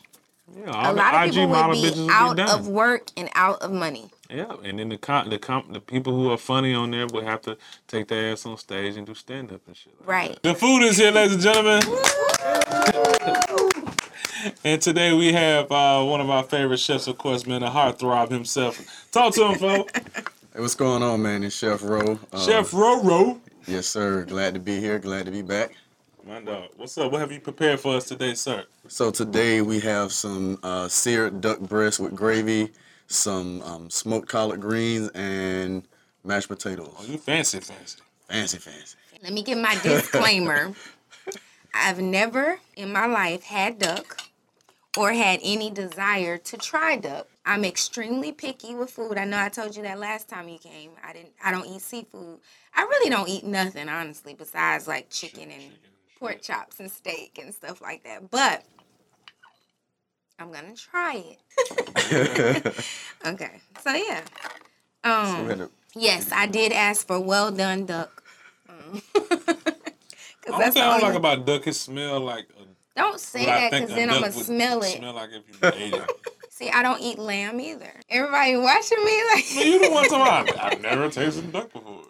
[0.57, 4.11] Yeah, a lot of IG people would be out of work and out of money.
[4.31, 7.25] Yeah, and then the com- the com- the people who are funny on there will
[7.25, 9.95] have to take their ass on stage and do stand up and shit.
[10.01, 10.33] Like Right.
[10.35, 10.43] that.
[10.43, 11.83] The food is here, ladies and gentlemen.
[14.65, 18.31] and today we have uh, one of our favorite chefs, of course, man, the heartthrob
[18.31, 19.07] himself.
[19.13, 19.93] Talk to him, folks.
[19.95, 21.43] Hey, what's going on, man?
[21.43, 22.19] It's Chef Ro.
[22.31, 23.39] Uh, Chef Roro.
[23.67, 24.25] Yes, sir.
[24.27, 24.99] Glad to be here.
[24.99, 25.75] Glad to be back.
[26.27, 26.69] My dog.
[26.77, 27.11] What's up?
[27.13, 28.65] What have you prepared for us today, sir?
[28.89, 32.71] So today we have some uh, seared duck breast with gravy,
[33.09, 35.83] some um, smoked collard greens, and
[36.25, 36.95] mashed potatoes.
[36.99, 38.01] Oh, you fancy, fancy.
[38.29, 38.97] Fancy, fancy.
[39.23, 40.75] Let me give my disclaimer.
[41.75, 44.23] I've never in my life had duck
[44.97, 47.29] or had any desire to try duck.
[47.45, 49.17] I'm extremely picky with food.
[49.17, 50.91] I know I told you that last time you came.
[51.03, 52.39] I didn't I don't eat seafood.
[52.75, 55.65] I really don't eat nothing honestly besides like chicken and
[56.19, 58.31] pork chops and steak and stuff like that.
[58.31, 58.65] But
[60.39, 62.67] I'm going to try it.
[63.27, 63.61] okay.
[63.83, 64.21] So yeah.
[65.05, 68.23] Um We had to- Yes, I did ask for well done duck.
[68.69, 69.25] Um, 'cause
[70.47, 72.47] Only that's thing I don't like about duck is smell like.
[72.61, 72.65] A,
[73.01, 74.97] Don't say that because then I'm gonna smell it.
[74.99, 76.11] Smell like if you ate it.
[76.51, 77.93] See, I don't eat lamb either.
[78.09, 80.73] Everybody watching me like you the one talking about.
[80.75, 82.03] I've never tasted duck before.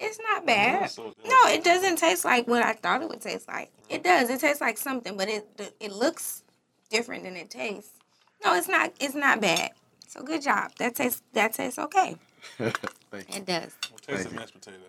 [0.00, 0.90] it's not bad.
[0.90, 3.70] so- No, it doesn't taste like what I thought it would taste like.
[3.88, 4.30] It does.
[4.30, 5.46] It tastes like something, but it
[5.80, 6.42] it looks
[6.90, 7.92] different than it tastes.
[8.44, 8.92] No, it's not.
[9.00, 9.70] It's not bad.
[10.06, 10.72] So good job.
[10.78, 11.22] That tastes.
[11.32, 12.16] That tastes okay.
[12.58, 12.74] Thank
[13.12, 13.36] you.
[13.36, 13.72] It does.
[14.06, 14.38] Taste of you.
[14.38, 14.80] mashed potatoes.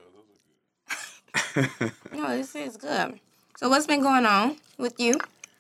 [1.56, 1.92] Those are good.
[2.18, 3.20] No, this is good.
[3.58, 5.16] So what's been going on with you?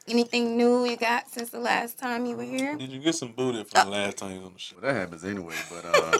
[0.07, 2.75] Anything new you got since the last time you were here?
[2.75, 4.75] Did you get some booty from the last time you was on the show?
[4.81, 6.11] Well, that happens anyway, but uh,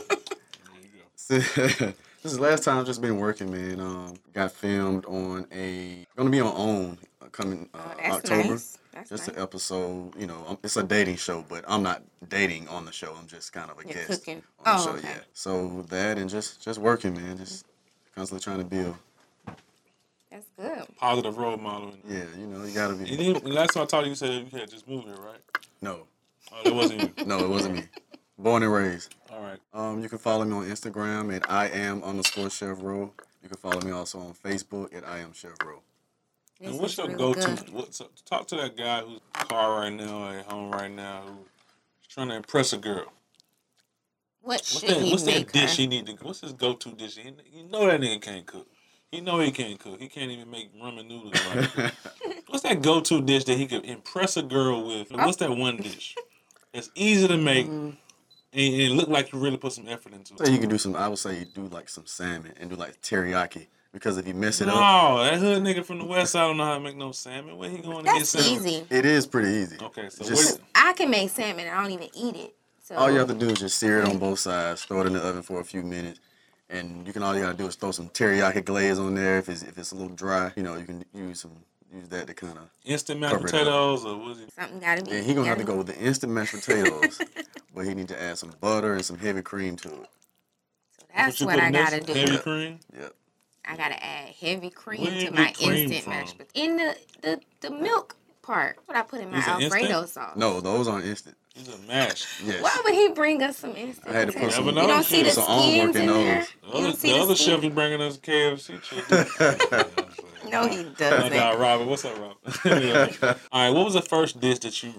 [1.30, 1.46] There you
[1.80, 1.94] go.
[2.22, 3.80] this is the last time I've just been working, man.
[3.80, 8.50] Um, got filmed on a gonna be on OWN uh, coming uh, Oh, that's October.
[8.50, 8.78] nice.
[9.00, 9.38] That's Just nice.
[9.38, 10.44] an episode, you know.
[10.48, 13.16] um, It's a dating show, but I'm not dating on the show.
[13.18, 14.44] I'm just kind of a You're guest cooking.
[14.66, 14.98] on the Oh, show.
[14.98, 15.08] okay.
[15.10, 15.20] Yeah.
[15.34, 17.38] So that and just just working, man.
[17.38, 17.66] Just
[18.16, 18.96] constantly trying to build.
[20.32, 20.84] That's good.
[20.98, 21.94] Positive role model.
[22.08, 23.06] Yeah, you know, you gotta be.
[23.06, 25.40] didn't, last time I talked to you, you said you had just moved here, right?
[25.82, 26.02] No,
[26.52, 27.26] Oh, that wasn't you.
[27.26, 27.84] no, it wasn't me.
[28.38, 29.16] Born and raised.
[29.32, 29.60] All right.
[29.74, 33.12] Um, you can follow me on Instagram at I am underscore Chef Ro.
[33.44, 35.82] You can follow me also on Facebook at I am Chef Ro.
[36.60, 37.56] This And what's your really go-to?
[37.56, 37.70] good.
[37.74, 41.24] What's talk to that guy who's in the car right now, at home right now,
[41.26, 43.06] who's trying to impress a girl.
[44.42, 45.02] What What's should that?
[45.02, 45.82] he What's make that dish her?
[45.84, 46.14] he need to?
[46.22, 47.18] What's his go-to dish?
[47.18, 48.68] He, you know that nigga can't cook.
[49.12, 50.00] He know he can't cook.
[50.00, 51.34] He can't even make ramen noodles.
[51.46, 51.94] Right.
[52.48, 55.12] what's that go-to dish that he could impress a girl with?
[55.12, 56.16] What's that one dish?
[56.74, 57.90] It's easy to make Mm-hmm.
[58.54, 60.52] and, and look like you really put some effort into So it.
[60.52, 60.96] you can do some.
[60.96, 64.34] I would say you do like some salmon and do like teriyaki because if you
[64.34, 66.80] mess it up, No, that hood nigga from the west side don't know how to
[66.80, 67.58] make no salmon.
[67.58, 68.66] Where he going to get That's salmon?
[68.68, 68.86] easy.
[68.90, 69.78] it is pretty easy.
[69.82, 71.68] Okay, so Just- I can make salmon.
[71.68, 72.56] I don't even eat it.
[72.84, 75.08] So All you have to do is just sear it on both sides, throw it
[75.08, 76.20] in the oven for a few minutes,
[76.70, 79.38] and you can all you gotta do is throw some teriyaki glaze on there.
[79.38, 81.52] If it's if it's a little dry, you know you can use some
[81.94, 82.68] use that to kind of.
[82.86, 83.60] instant mashed Cover it up.
[83.60, 84.52] potatoes or was it?
[84.54, 85.12] something gotta be.
[85.12, 87.20] Yeah, he gonna have to go with the instant mashed potatoes,
[87.76, 90.10] but he need to add some butter and some heavy cream to it.
[90.98, 92.14] So that's you what I in gotta do.
[92.14, 92.80] Heavy cream.
[93.00, 93.14] Yep.
[93.66, 96.14] I gotta add heavy cream Where to my cream instant from?
[96.14, 96.52] mashed potatoes.
[96.56, 98.78] In the, the the milk part.
[98.86, 99.64] What I put in my Alfredo
[100.02, 100.10] instant?
[100.10, 100.36] sauce.
[100.38, 101.36] No, those aren't instant.
[101.56, 102.26] These are mashed.
[102.44, 102.64] Yes.
[102.64, 104.56] Why would he bring us some instant I had to put potatoes?
[104.56, 106.46] some- You don't see the So I'm skins in there.
[106.62, 109.96] The other, don't see the the other chef he bringing us KFC chicken.
[110.50, 111.32] No, he doesn't.
[111.32, 112.38] guy Robert, what's up, Robert?
[112.66, 113.34] Yeah.
[113.52, 114.94] All right, what was the first dish that you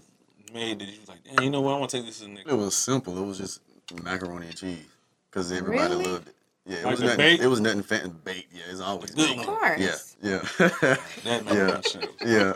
[0.54, 1.74] made that you was like, damn, you know what?
[1.74, 2.48] I want to take this to the next?
[2.50, 3.18] It was simple.
[3.20, 3.60] It was just
[4.04, 4.84] macaroni and cheese
[5.28, 6.04] because everybody Really?
[6.04, 6.34] loved it.
[6.70, 7.16] Yeah, it Like was nothing.
[7.18, 7.40] bait?
[7.40, 8.10] It was nothing fancy.
[8.24, 8.46] Bait.
[8.52, 9.38] Yeah, it's always Good bait.
[9.40, 9.80] Of course.
[10.22, 10.66] Yeah, yeah,
[11.24, 12.26] That Yeah.
[12.26, 12.52] yeah.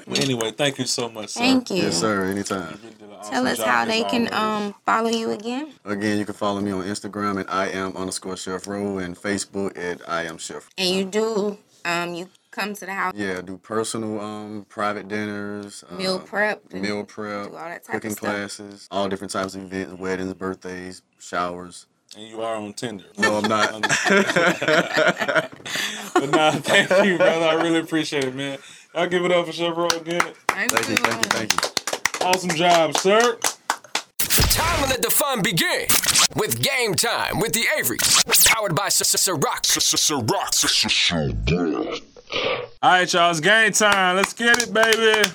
[0.06, 1.40] Well, anyway, thank you so much, sir.
[1.40, 1.76] Thank you.
[1.76, 2.24] yes, sir.
[2.24, 2.78] Anytime.
[2.82, 4.66] You did an awesome Tell us how they can always.
[4.72, 5.72] um follow you again.
[5.84, 9.78] Again, you can follow me on Instagram at I am underscore Chef Ro and Facebook
[9.78, 10.68] at I am Chef.
[10.78, 15.84] And you do Um, you come to the house, Yeah, do personal, um, private dinners,
[15.92, 18.18] meal uh, prep, meal prep, do all that type of cooking stuff.
[18.34, 21.86] classes, all different types of events, weddings, birthdays, showers.
[22.16, 23.04] And you are on Tinder.
[23.18, 25.50] No, I'm not.
[26.20, 27.46] But nah, thank you, brother.
[27.46, 28.58] I really appreciate it, man.
[28.94, 30.20] I'll give it up for Chevrolet again.
[30.48, 32.26] Thank Thank you, thank you, thank you.
[32.26, 33.38] Awesome job, sir.
[34.18, 35.86] Time to let the fun begin
[36.36, 38.22] with Game Time with the Averys.
[38.52, 39.64] Powered by Ciroc.
[42.82, 44.16] All right, y'all, it's game time.
[44.16, 45.30] Let's get it, baby.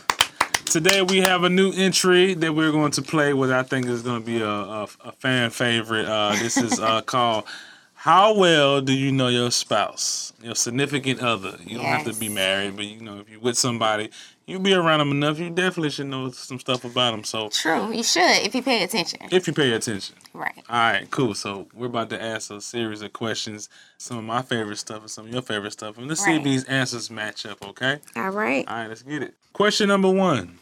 [0.75, 3.49] Today we have a new entry that we're going to play with.
[3.49, 6.05] I think is going to be a, a, a fan favorite.
[6.05, 7.45] Uh, this is uh, called
[7.93, 12.27] "How Well Do You Know Your Spouse, Your Significant Other?" You don't have to be
[12.27, 14.09] married, but you know if you're with somebody,
[14.47, 15.39] you be around them enough.
[15.39, 17.23] You definitely should know some stuff about them.
[17.23, 19.21] So True, you should if you pay attention.
[19.31, 20.17] if you pay attention.
[20.33, 20.61] Right.
[20.69, 21.35] All right, cool.
[21.35, 25.09] So we're about to ask a series of questions, some of my favorite stuff and
[25.09, 27.65] some of your favorite stuff, and let's see if these answers match up.
[27.65, 27.99] Okay.
[28.17, 28.67] All right.
[28.67, 29.35] All right, let's get it.
[29.53, 30.59] Question number one: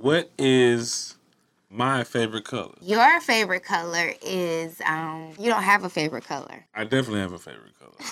[0.00, 1.16] What is
[1.70, 2.74] my favorite color?
[2.80, 5.32] Your favorite color is um.
[5.38, 6.66] You don't have a favorite color.
[6.74, 7.92] I definitely have a favorite color.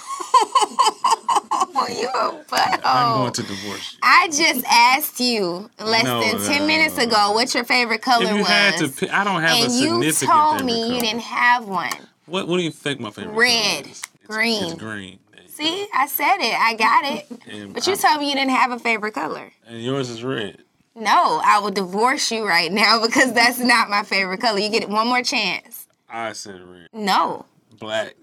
[1.91, 2.81] You a butthole.
[2.85, 3.99] I'm going to divorce you.
[4.03, 8.03] I just asked you less No, than ten no, minutes no, ago what your favorite
[8.03, 8.47] color If you was.
[8.49, 10.95] had to pick, I don't have a and you significant told me color.
[10.95, 11.91] you didn't have one.
[12.27, 14.03] What What do you think my favorite Red, color is?
[14.03, 14.65] It's, green.
[14.65, 15.19] It's green.
[15.47, 16.55] See, I said it.
[16.61, 17.27] I got it.
[17.49, 19.51] And But you I- told me you didn't have a favorite color.
[19.67, 20.59] And yours is red.
[20.99, 24.59] No, I will divorce you right now because that's not my favorite color.
[24.59, 25.87] You get one more chance.
[26.09, 26.89] I said red.
[26.93, 27.47] No.
[27.79, 28.15] Black.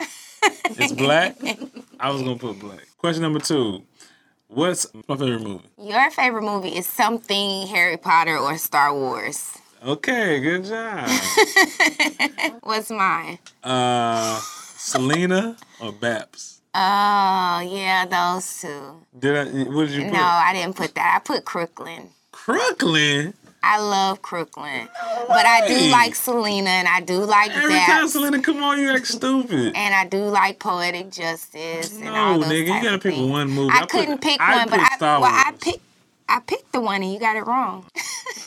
[0.42, 1.36] it's black.
[2.00, 2.86] I was gonna put black.
[2.98, 3.82] Question number two:
[4.48, 5.68] What's my favorite movie?
[5.78, 9.56] Your favorite movie is something Harry Potter or Star Wars.
[9.84, 11.08] Okay, good job.
[12.62, 13.38] What's mine?
[13.62, 14.40] Uh,
[14.76, 16.57] Selena or Baps?
[16.74, 19.06] Oh, yeah, those two.
[19.18, 19.44] Did I?
[19.70, 20.12] What did you put?
[20.12, 21.16] No, I didn't put that.
[21.16, 22.10] I put Crooklyn.
[22.30, 23.34] Crooklyn.
[23.62, 24.88] I love Crooklyn.
[25.26, 28.90] But I do like Selena and I do like Every time Selena come on, you
[28.90, 29.72] act stupid.
[29.74, 33.30] And I do like Poetic Justice and all No, nigga, you gotta pick things.
[33.30, 33.72] one movie.
[33.72, 35.82] I, I couldn't pick I one, but put I well I picked
[36.28, 37.84] I picked the one and you got it wrong.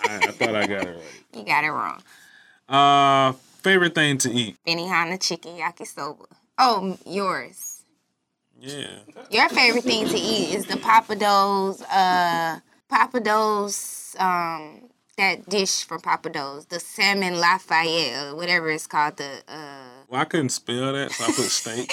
[0.04, 1.04] I, I thought I got it right.
[1.36, 2.02] you got it wrong.
[2.70, 4.56] Uh, favorite thing to eat?
[4.66, 6.26] Benihana chicken yakisoba.
[6.58, 7.71] Oh, yours.
[8.62, 9.00] Yeah.
[9.32, 12.60] Your favorite thing to eat is the Pappadeaux, uh,
[12.91, 19.17] Pappadeaux, um, that dish from Pappadeaux, the salmon Lafayette, or whatever it's called.
[19.17, 21.91] The uh, Well, I couldn't spell that, so I put steak.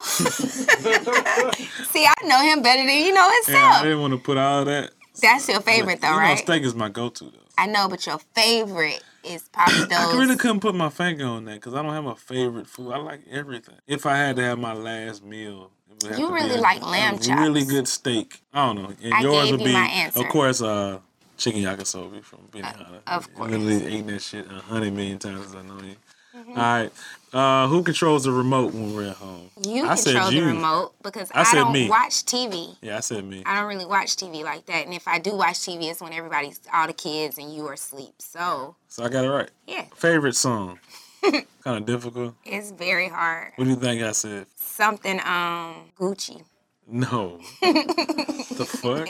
[1.90, 3.56] see, I know him better than you know himself.
[3.56, 4.90] yeah, I didn't want to put all that.
[5.22, 6.38] That's your favorite, though, you know, right?
[6.38, 7.38] steak is my go-to though.
[7.58, 11.74] I know, but your favorite is I really couldn't put my finger on that because
[11.74, 12.92] I don't have a favorite food.
[12.92, 13.76] I like everything.
[13.86, 16.86] If I had to have my last meal, it would have You really like a
[16.86, 18.40] lamb Really good steak.
[18.52, 18.92] I don't know.
[19.02, 20.98] And I yours would you be, of course, uh,
[21.36, 23.00] chicken yakisoba from Benihana.
[23.06, 23.48] of course.
[23.48, 23.62] I course.
[23.62, 25.96] literally ate that shit a hundred million times I know you.
[26.36, 26.50] Mm-hmm.
[26.50, 26.90] All right.
[27.32, 29.50] Uh, who controls the remote when we're at home?
[29.64, 30.44] You I control the you.
[30.46, 31.88] remote because I I, said don't me.
[31.88, 32.76] watch TV.
[32.82, 33.42] Yeah, I said me.
[33.46, 34.84] I don't really watch TV like that.
[34.84, 37.74] And if I do watch TV, it's when everybody's, all the kids and you are
[37.74, 38.14] asleep.
[38.18, 39.50] So, So I got it right.
[39.66, 40.80] yeah, Favorite song?
[41.22, 41.44] kind
[41.78, 42.34] of difficult.
[42.44, 43.52] it's very hard.
[43.56, 44.46] What do you think I said?
[44.56, 46.42] Something, um, Gucci.
[46.88, 47.38] No.
[47.60, 49.08] the fuck?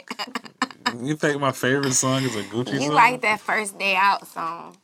[1.02, 2.82] You think my favorite song is a Gucci You song?
[2.82, 4.76] You like that first day out song.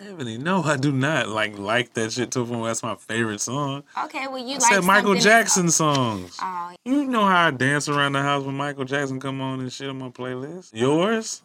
[0.00, 2.96] Ebony, no, I do not like like that shit to the point where that's my
[2.96, 3.84] favorite song.
[4.04, 6.36] Okay, well, you I like said Michael Jackson songs.
[6.42, 9.72] Oh, You know how I dance around the house when Michael Jackson come on and
[9.72, 10.70] shit on my playlist.
[10.72, 11.42] Yours?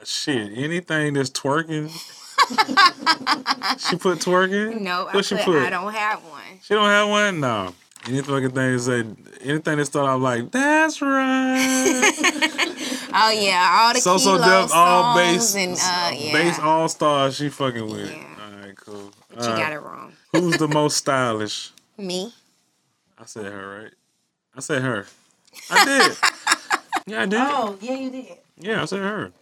[0.00, 1.88] Uh, Shit, anything that's twerking.
[3.88, 4.80] she put twerking.
[4.80, 5.62] no, I, what she put, put?
[5.62, 6.42] I don't have one.
[6.62, 7.38] She don't have one.
[7.38, 7.74] No.
[8.08, 9.04] Any fucking thing that say
[9.48, 12.12] anything that start off like that's right.
[13.14, 16.32] Oh, yeah, all the so so def all bass and, uh, yeah.
[16.32, 17.36] bass all stars.
[17.36, 18.10] She fucking with.
[18.10, 18.24] Yeah.
[18.44, 19.10] All right, cool.
[19.30, 20.12] But you Uh, got it wrong.
[20.32, 21.70] Who's the most stylish?
[21.98, 22.32] Me?
[23.18, 23.92] I said her, right?
[24.56, 25.06] I said her.
[25.70, 26.16] I did.
[27.06, 27.40] yeah, I did.
[27.40, 28.26] Oh, yeah, you did.
[28.58, 29.32] Yeah, I said her.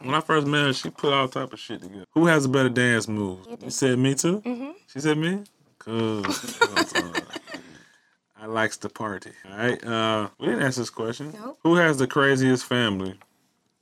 [0.00, 2.06] When I first met her, she put all type of shit together.
[2.14, 3.38] Who has a better dance move?
[3.62, 4.40] You, said me too.
[4.40, 4.70] Mm-hmm.
[4.92, 5.44] She said me.
[5.78, 6.24] Cool.
[8.42, 9.30] I likes to party.
[9.48, 9.84] All right.
[9.84, 11.32] Uh, we didn't answer this question.
[11.32, 11.58] Nope.
[11.62, 13.16] Who has the craziest family?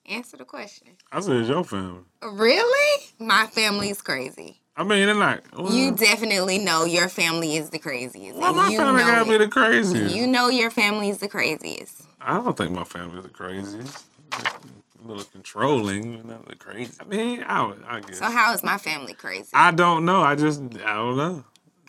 [0.04, 0.88] Answer the question.
[1.10, 2.02] I said it's your family.
[2.22, 3.04] Really?
[3.18, 4.60] My family's crazy.
[4.76, 5.42] I mean, they're not.
[5.72, 8.38] You definitely know your family is the craziest.
[8.38, 10.14] Well, my you family know gotta be the craziest.
[10.14, 12.02] You know your family is the craziest.
[12.20, 14.04] I don't think my family's the craziest.
[14.32, 16.92] A little controlling, not the crazy.
[17.00, 18.18] I mean, I, I guess.
[18.18, 19.48] So how is my family crazy?
[19.54, 20.20] I don't know.
[20.20, 21.44] I just, I don't know.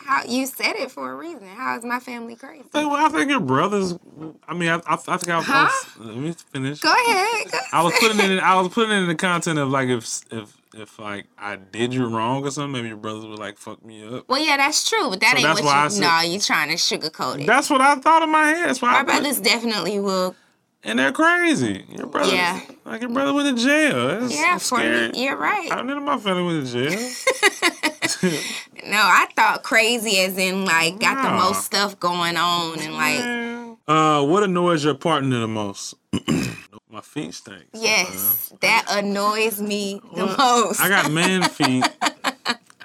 [0.05, 1.47] How you said it for a reason.
[1.47, 2.63] How is my family crazy?
[2.73, 3.97] Hey, well, I think your brothers.
[4.47, 5.87] I mean, I, I, I think I was, I was.
[5.99, 6.79] Let me finish.
[6.79, 7.51] Go ahead.
[7.51, 8.31] Go I was putting it.
[8.31, 11.55] In, I was putting it in the content of like if if if like I
[11.55, 14.27] did you wrong or something, maybe your brothers would like fuck me up.
[14.27, 15.89] Well, yeah, that's true, but that So ain't that's what you.
[15.91, 17.47] said- No, you trying to sugarcoat it.
[17.47, 18.69] That's what I thought in my head.
[18.69, 20.35] That's why I My put- brothers definitely will.
[20.83, 21.85] and they're crazy.
[21.89, 22.59] Your brother, Yeah.
[22.85, 24.19] like your brother went to jail.
[24.21, 25.09] That's Yeah, for scary.
[25.11, 25.71] me, you're right.
[25.71, 27.11] I none of my family went to jail.
[28.86, 33.78] No, I thought crazy as in like got the most stuff going on and like
[33.88, 35.96] uh, what annoys your partner the most?
[36.89, 37.63] my feet stink.
[37.74, 40.80] yes, that annoys me the most.
[40.82, 41.84] I got man feet.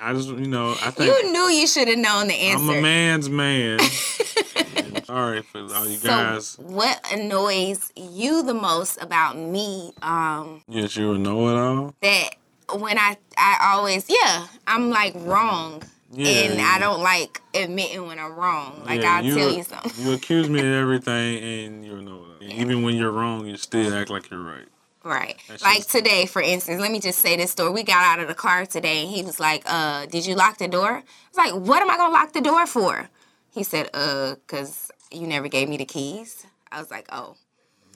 [0.01, 2.65] I just, you know, I think you knew you should have known the answer.
[2.73, 3.79] I'm a man's man.
[5.05, 6.57] Sorry for all you So, guys.
[6.59, 9.93] what annoys you the most about me?
[10.03, 11.95] Um, Yes, you know it all.
[12.03, 12.31] that
[12.75, 16.73] when I I always yeah I'm like wrong, Yeah, and yeah.
[16.75, 18.83] I don't like admitting when I'm wrong.
[18.85, 19.93] Like Yeah, I'll tell you something.
[20.05, 22.25] You accuse me of everything, and you know.
[22.41, 24.67] And even when you're wrong, you still act like you're right.
[25.03, 25.37] Right.
[25.49, 27.71] That's like just- today, for instance, let me just say this story.
[27.71, 30.59] We got out of the car today and he was like, uh, did you lock
[30.59, 30.91] the door?
[30.91, 33.09] I was like, what am I gonna lock the door for?
[33.51, 36.45] He said, uh, cause you never gave me the keys.
[36.73, 37.37] I was like, oh.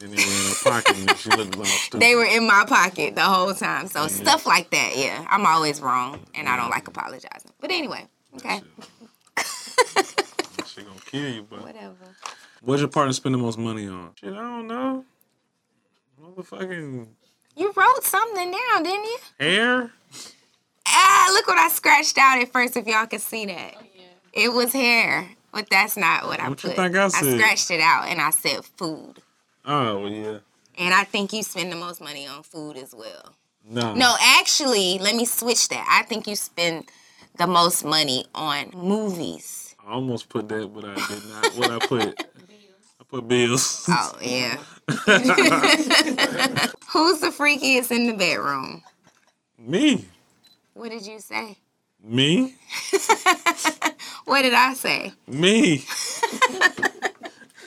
[0.01, 2.01] Then he went in her pocket, and she looked all stupid.
[2.01, 3.87] They were in my pocket the whole time.
[3.87, 5.27] So stuff like that, yeah.
[5.29, 7.51] I'm always wrong and I don't like apologizing.
[7.61, 8.63] But anyway, okay.
[10.67, 11.95] She gonna kill you, but Whatever.
[12.63, 14.13] what's your partner spend the most money on?
[14.15, 15.05] Shit, I don't know.
[16.23, 17.07] Motherfucking
[17.57, 19.19] You wrote something down, didn't you?
[19.39, 19.91] hair.
[20.87, 23.75] Ah, look what I scratched out at first if y'all could see that.
[23.77, 24.45] Oh, yeah.
[24.45, 25.29] It was hair.
[25.53, 26.77] But that's not what I What you put.
[26.77, 27.27] think I said?
[27.35, 29.21] I scratched it out and I said food.
[29.65, 30.39] Oh yeah.
[30.79, 33.35] And I think you spend the most money on food as well.
[33.69, 33.95] No.
[33.95, 35.87] No, actually, let me switch that.
[35.89, 36.87] I think you spend
[37.37, 39.75] the most money on movies.
[39.87, 41.55] I almost put that, but I did not.
[41.57, 42.25] What I put?
[43.01, 43.85] I put bills.
[43.89, 44.57] Oh, yeah.
[46.93, 48.83] Who's the freakiest in the bedroom?
[49.59, 50.07] Me.
[50.75, 51.59] What did you say?
[52.03, 52.55] Me.
[54.25, 55.13] What did I say?
[55.27, 55.85] Me.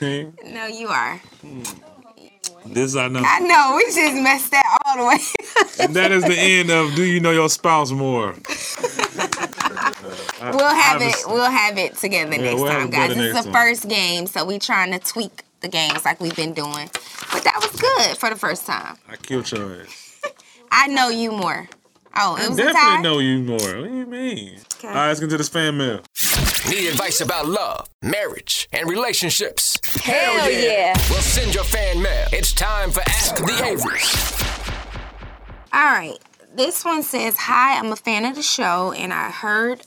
[0.00, 1.20] No, you are.
[2.66, 3.22] this I know.
[3.24, 5.18] I know, we just messed that all the way.
[5.80, 8.34] And that is the end of Do You Know Your Spouse More?
[10.52, 11.14] we'll have it.
[11.26, 13.14] We'll have it together next we'll time, guys.
[13.14, 13.52] This is the time.
[13.52, 16.90] first game, so we trying to tweak the games like we've been doing.
[17.32, 18.96] But that was good for the first time.
[19.08, 20.20] I killed your ass.
[20.70, 21.68] I know you more.
[22.16, 22.72] Oh, it was a tie.
[22.72, 23.58] Definitely know you more.
[23.58, 24.60] What do you mean?
[24.74, 24.88] Okay.
[24.88, 26.00] All right, let's get to the spam mail.
[26.70, 29.78] Need advice about love, marriage, and relationships?
[30.02, 30.94] Hell yeah.
[31.10, 32.28] Well, send your fan mail.
[32.32, 34.40] It's time for Ask the Averys.
[35.72, 36.18] All right.
[36.54, 39.82] This one says, Hi, I'm a fan of the show, and I heard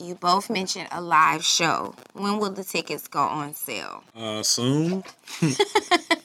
[0.00, 1.94] you both mention a live show.
[2.12, 4.02] When will the tickets go on sale?
[4.16, 5.04] Uh, soon.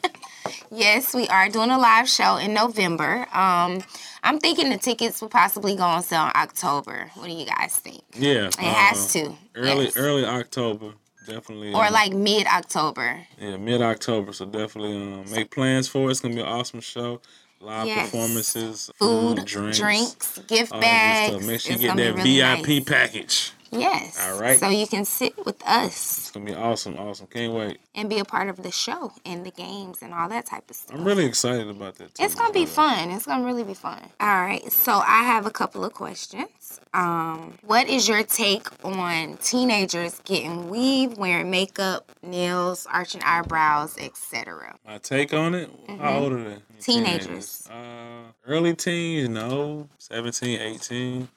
[0.76, 3.28] Yes, we are doing a live show in November.
[3.32, 3.84] Um,
[4.24, 7.12] I'm thinking the tickets will possibly go on sale in October.
[7.14, 8.02] What do you guys think?
[8.14, 8.48] Yeah.
[8.48, 9.34] It has to.
[9.56, 9.98] Early, yes.
[9.98, 10.94] early October.
[11.28, 11.74] Definitely.
[11.74, 13.22] Or uh, like mid October.
[13.40, 14.34] yeah, mid October.
[14.34, 16.12] So definitely um, make plans for it.
[16.12, 17.22] It's gonna be an awesome show.
[17.62, 18.10] Live Yes.
[18.12, 21.48] performances, Food, drinks, drinks, gift all that good bags.
[21.48, 22.84] Make sure you It's get that VIP nice.
[22.84, 23.52] package.
[23.80, 24.18] Yes.
[24.22, 24.60] All right.
[24.60, 27.28] So you can sit with us It's gonna be awesome, awesome.
[27.28, 27.80] Can't wait.
[27.96, 30.76] and be a part of the show and the games and all that type of
[30.76, 30.98] stuff.
[30.98, 32.14] I'm really excited about that.
[32.16, 32.24] Too.
[32.24, 33.12] It's gonna be fun.
[33.12, 34.00] It's gonna really be fun.
[34.20, 34.72] All right.
[34.72, 36.80] So I have a couple of questions.
[36.94, 44.78] Um, what is your take on teenagers getting weave, wearing makeup, nails, arching eyebrows, etc.?
[44.86, 45.70] My take on it.
[46.00, 46.50] How old are they?
[46.52, 46.80] Mm-hmm.
[46.80, 47.68] Teenagers.
[47.72, 49.88] Uh, early teens, no.
[49.98, 51.28] 17, 18.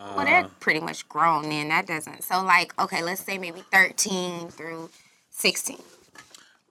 [0.00, 1.68] Uh, Well, they're pretty much grown then.
[1.68, 2.22] That doesn't.
[2.24, 4.90] So like, okay, let's say maybe thirteen through
[5.30, 5.82] sixteen.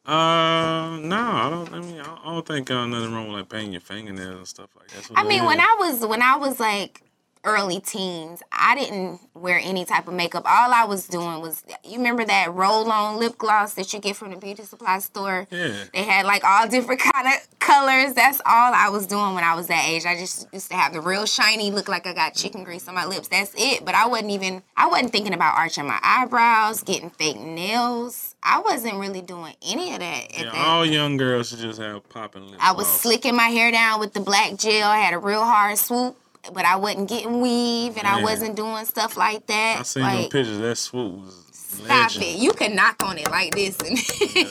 [0.05, 1.71] Uh, no, I don't.
[1.73, 4.69] I mean, I don't think uh, nothing wrong with like painting your fingernails and stuff
[4.77, 5.11] like that.
[5.15, 7.03] I mean, when I was when I was like
[7.43, 10.43] early teens, I didn't wear any type of makeup.
[10.45, 14.15] All I was doing was you remember that roll on lip gloss that you get
[14.15, 15.47] from the beauty supply store?
[15.49, 15.73] Yeah.
[15.93, 18.13] They had like all different kind of colors.
[18.13, 20.05] That's all I was doing when I was that age.
[20.05, 22.95] I just used to have the real shiny, look like I got chicken grease on
[22.95, 23.27] my lips.
[23.29, 23.85] That's it.
[23.85, 28.35] But I wasn't even I wasn't thinking about arching my eyebrows, getting fake nails.
[28.43, 31.79] I wasn't really doing any of that at Yeah, that all young girls should just
[31.79, 34.89] have popping lip I was slicking my hair down with the black gel.
[34.89, 36.17] I had a real hard swoop,
[36.53, 39.77] but I wasn't getting weave and I wasn't doing stuff like that.
[39.79, 40.57] I seen like, pictures.
[40.59, 42.23] That swoop was stop legend.
[42.23, 42.39] it.
[42.39, 43.77] You can knock on it like this.
[43.79, 43.97] And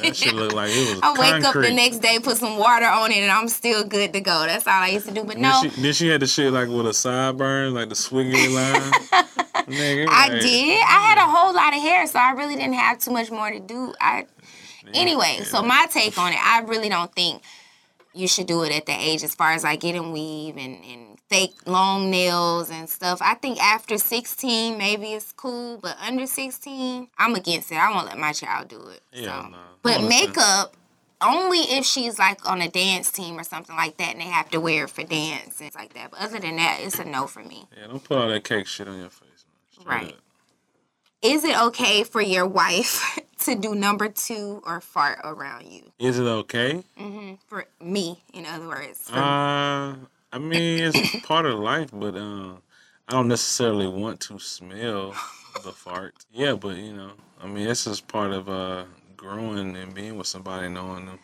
[0.05, 2.85] That shit looked like it was I wake up the next day, put some water
[2.87, 4.45] on it, and I'm still good to go.
[4.47, 5.25] That's all I used to do.
[5.25, 7.95] But Then no, she, then she had the shit like with a sideburn, like the
[7.95, 9.25] swiggly line.
[9.67, 10.79] Nigga, I like- did.
[10.81, 13.51] I had a whole lot of hair, so I really didn't have too much more
[13.51, 13.95] to do.
[14.01, 14.27] I
[14.95, 15.41] anyway.
[15.45, 17.43] So my take on it, I really don't think
[18.15, 21.08] you should do it at the age as far as like getting weave and, and
[21.29, 23.21] fake long nails and stuff.
[23.23, 27.77] I think after 16, maybe it's cool, but under 16, I'm against it.
[27.77, 29.01] I won't let my child do it.
[29.13, 29.49] Yeah, so.
[29.51, 29.59] no.
[29.83, 30.75] But makeup.
[31.21, 34.51] Only if she's like on a dance team or something like that, and they have
[34.51, 36.13] to wear it for dance and it's like that.
[36.13, 37.67] But other than that, it's a no for me.
[37.77, 39.45] Yeah, don't put all that cake shit on your face,
[39.85, 39.87] man.
[39.89, 40.13] Right.
[40.13, 40.21] up.
[41.21, 45.91] Is it okay for your wife to do number two or fart around you?
[45.99, 46.85] Is it okay?
[46.97, 47.35] Mm-hmm.
[47.49, 49.11] For me, in other words.
[49.11, 49.97] Uh,
[50.33, 52.55] I mean, it's part of life, but uh,
[53.09, 55.15] I don't necessarily want to smell
[55.65, 56.15] the fart.
[56.31, 58.85] Yeah, but you know, I mean, this is part of uh
[59.17, 61.19] growing and being with somebody, knowing them.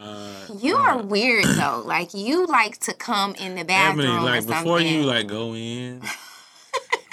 [0.00, 1.82] Uh, you are weird though.
[1.84, 6.02] Like you like to come in the bathroom like before you like go in,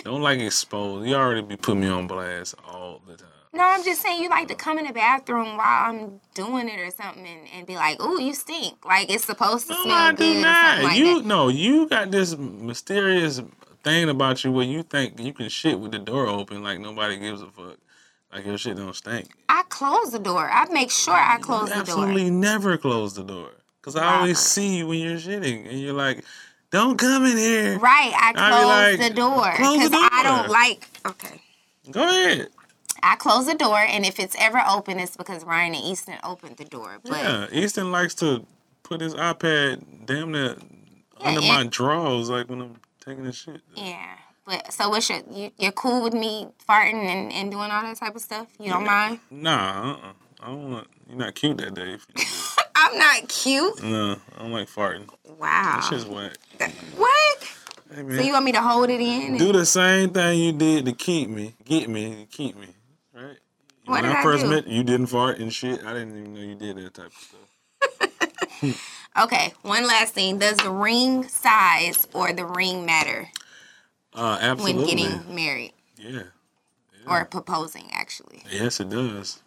[0.03, 1.07] don't like expose.
[1.07, 3.27] You already be putting me on blast all the time.
[3.55, 6.79] No, I'm just saying you like to come in the bathroom while I'm doing it
[6.79, 9.95] or something and, and be like, "Ooh, you stink!" Like it's supposed to No, smell
[9.95, 10.83] I do something not.
[10.83, 11.25] like you that.
[11.25, 13.41] no, you got this mysterious
[13.83, 17.17] thing about you where you think you can shit with the door open like nobody
[17.17, 17.77] gives a fuck.
[18.33, 19.29] Like your shit don't stink.
[19.47, 20.49] I close the door.
[20.49, 21.81] I make sure I close the door.
[21.81, 23.51] Absolutely never close the door.
[23.81, 26.25] Cause I always see you when you're shitting and you're like,
[26.71, 27.77] don't come in here.
[27.79, 30.89] Right, I close like, the door "Close the because I don't like.
[31.05, 31.41] Okay.
[31.91, 32.49] Go ahead.
[33.05, 36.57] I close the door, and if it's ever open, it's because Ryan and Easton opened
[36.57, 36.97] the door.
[37.03, 37.47] But Yeah.
[37.51, 38.45] Easton likes to
[38.83, 40.55] put his iPad damn near
[41.21, 43.61] under and- my drawers like when I'm taking a shit.
[43.75, 47.83] yeah, but so what's your you, you're cool with me farting and, and doing all
[47.83, 48.47] that type of stuff?
[48.59, 49.19] You don't mind?
[49.29, 50.11] Nah, uh-uh.
[50.41, 51.97] I don't want you're not cute that day
[52.75, 53.81] I'm not cute.
[53.83, 55.07] No, I don't like farting.
[55.39, 55.79] Wow.
[55.79, 56.37] That shit's whack.
[56.97, 57.37] What?
[57.93, 58.15] Hey.
[58.17, 59.21] So you want me to hold it in?
[59.29, 62.67] and- do the same thing you did to keep me, get me, keep me?
[63.85, 64.49] What when did I I first do?
[64.49, 65.83] met you, didn't fart and shit.
[65.85, 67.39] I didn't even know you did that type of stuff.
[69.17, 69.53] Okay.
[69.61, 73.29] One last thing: Does the ring size or the ring matter
[74.13, 76.23] Uh, when getting married Yeah.
[77.07, 77.89] or proposing?
[77.93, 78.43] Actually.
[78.51, 79.41] Yes, it does.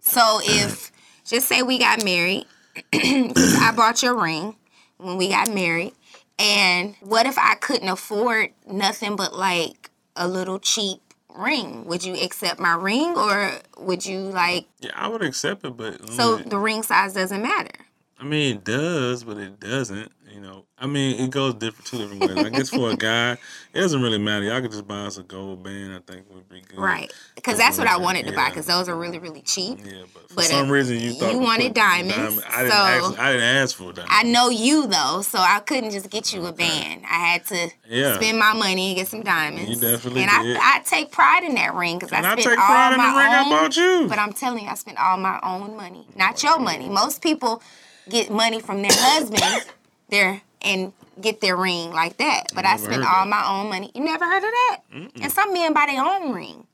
[0.00, 0.92] So if
[1.24, 2.46] just say we got married,
[2.92, 4.56] I bought your ring
[4.98, 5.94] when we got married,
[6.38, 11.00] and what if I couldn't afford nothing but like a little cheap
[11.34, 11.84] ring?
[11.86, 16.08] Would you accept my ring or would you like Yeah, I would accept it, but
[16.12, 17.83] so the ring size doesn't matter?
[18.18, 20.10] I mean, it does, but it doesn't.
[20.32, 22.44] You know, I mean, it goes different two different ways.
[22.44, 23.38] I guess for a guy, it
[23.80, 24.44] doesn't really matter.
[24.44, 25.92] Y'all could just buy us a gold band.
[25.94, 26.78] I think would be good.
[26.78, 27.12] Right.
[27.36, 29.78] Because that's what I wanted to buy because those are really, really cheap.
[29.84, 32.76] Yeah, but for But, some reason you thought you wanted diamonds, I didn't, so-
[33.12, 34.10] ask, I didn't ask for diamonds.
[34.16, 37.02] I know you though, so I couldn't just get you a band.
[37.04, 38.14] I had to Yeah.
[38.16, 39.70] spend my money and get some diamonds.
[39.70, 40.56] You definitely and did.
[40.56, 42.92] I, I take pride in that ring because I and I spent take all pride
[42.94, 43.50] in the my ring I own.
[43.50, 44.06] bought you.
[44.08, 46.88] But I'm telling you, I spent all my own money, not your money.
[46.88, 47.62] Most people
[48.08, 49.66] get money from their husbands,
[50.08, 52.44] their and get their ring like that.
[52.54, 53.90] But I Never spent all my own money.
[53.94, 54.80] You never heard of that?
[55.20, 56.66] And some men buy their own ring.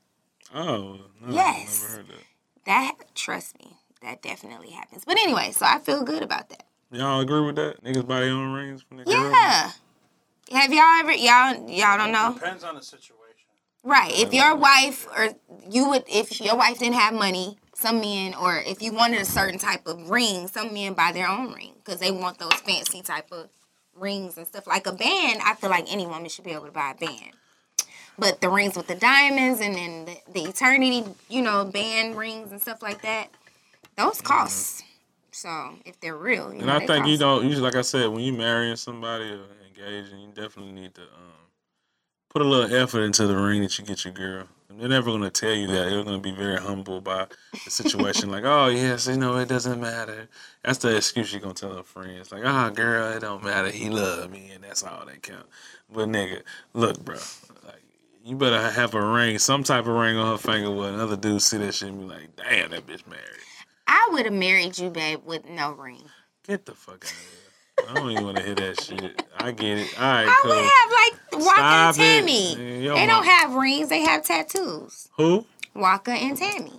[0.54, 1.82] oh, no, Yes.
[1.82, 2.14] never heard that.
[2.66, 5.04] That trust me, that definitely happens.
[5.04, 6.64] But anyway, so I feel good about that.
[6.92, 7.82] Y'all agree with that?
[7.84, 9.32] Niggas buy their own rings from their girls?
[9.32, 9.70] Yeah.
[10.52, 12.34] Have y'all ever y'all y'all don't know?
[12.34, 13.16] Depends on the situation.
[13.84, 14.12] Right.
[14.18, 15.28] If your wife or
[15.68, 19.24] you would if your wife didn't have money, some men or if you wanted a
[19.24, 23.02] certain type of ring, some men buy their own ring because they want those fancy
[23.02, 23.48] type of
[23.94, 24.66] rings and stuff.
[24.66, 27.32] Like a band, I feel like any woman should be able to buy a band.
[28.18, 32.52] But the rings with the diamonds and then the, the eternity, you know, band rings
[32.52, 33.28] and stuff like that,
[33.96, 34.84] those cost.
[35.32, 38.08] So if they're real, you And know, I think you don't usually like I said,
[38.08, 41.48] when you're marrying somebody or engaging, you definitely need to um,
[42.28, 44.46] put a little effort into the ring that you get your girl.
[44.78, 45.90] They're never gonna tell you that.
[45.90, 47.26] They're gonna be very humble by
[47.64, 48.30] the situation.
[48.30, 50.28] like, oh yes, you know, it doesn't matter.
[50.64, 52.30] That's the excuse you're gonna tell her friends.
[52.30, 53.70] Like, ah, girl, it don't matter.
[53.70, 55.46] He love me, and that's all that count.
[55.92, 56.42] But nigga,
[56.72, 57.16] look, bro,
[57.64, 57.82] like
[58.24, 61.42] you better have a ring, some type of ring on her finger where another dude
[61.42, 63.24] see that shit and be like, damn, that bitch married.
[63.86, 66.04] I would have married you, babe, with no ring.
[66.46, 67.49] Get the fuck out of here.
[67.88, 69.22] I don't even want to hear that shit.
[69.38, 69.94] I get it.
[70.00, 70.50] All right, I cool.
[70.50, 72.84] would have like Waka Flocka and Tammy.
[72.84, 75.08] Yo, they don't have rings; they have tattoos.
[75.16, 75.44] Who?
[75.74, 76.72] Waka and Tammy.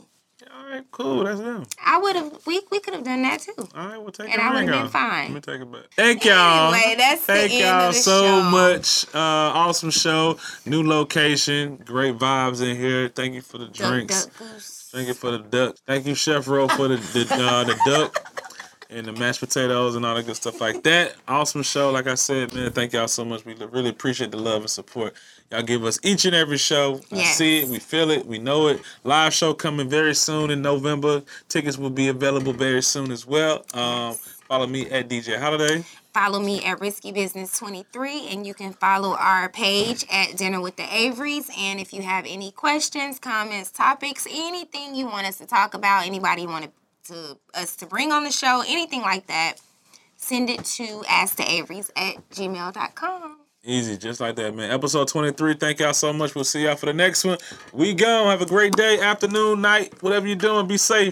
[0.54, 1.24] All right, cool.
[1.24, 1.66] That's them.
[1.86, 2.39] I would have.
[2.45, 3.54] We we could have done that too.
[3.58, 5.34] All right, we'll take And I ring would've been fine.
[5.34, 5.84] Let me take it back.
[5.95, 6.74] Thank y'all.
[6.74, 8.49] Anyway, that's the Thank end y'all so show.
[8.49, 9.06] much.
[9.14, 10.38] Uh, awesome show.
[10.66, 11.78] New location.
[11.78, 13.08] Great vibes in here.
[13.10, 14.26] Thank you for the drinks.
[14.26, 14.89] duck, goose.
[14.91, 15.76] Thank you for the duck.
[15.88, 18.31] Thank you, Chef Ro, for the the, uh, the duck.
[18.92, 21.16] And the mashed potatoes and all that good stuff like that.
[21.28, 22.72] Awesome show, like I said, man.
[22.72, 23.46] Thank y'all so much.
[23.46, 25.14] We really appreciate the love and support
[25.52, 27.02] y'all give us each and every show.
[27.12, 27.38] I Yes.
[27.38, 28.82] see it, we feel it, we know it.
[29.04, 31.24] Live show coming very soon in November.
[31.50, 33.66] Tickets will be available very soon as well.
[33.74, 34.16] Um,
[34.48, 35.84] follow me at DJ Holiday.
[36.14, 40.76] Follow me at Risky Business 23, and you can follow our page at Dinner with
[40.76, 41.50] the Averys.
[41.58, 46.06] And if you have any questions, comments, topics, anything you want us to talk about,
[46.06, 46.72] anybody you want to
[47.54, 49.56] us to bring on the show, anything like that,
[50.18, 53.38] send it to asktheaverys at gmail.com.
[53.64, 54.72] Easy, just like that, man.
[54.72, 55.54] Episode 23.
[55.54, 56.34] Thank y'all so much.
[56.34, 57.38] We'll see y'all for the next one.
[57.72, 58.28] We go.
[58.28, 60.66] Have a great day, afternoon, night, whatever you're doing.
[60.66, 61.10] Be safe.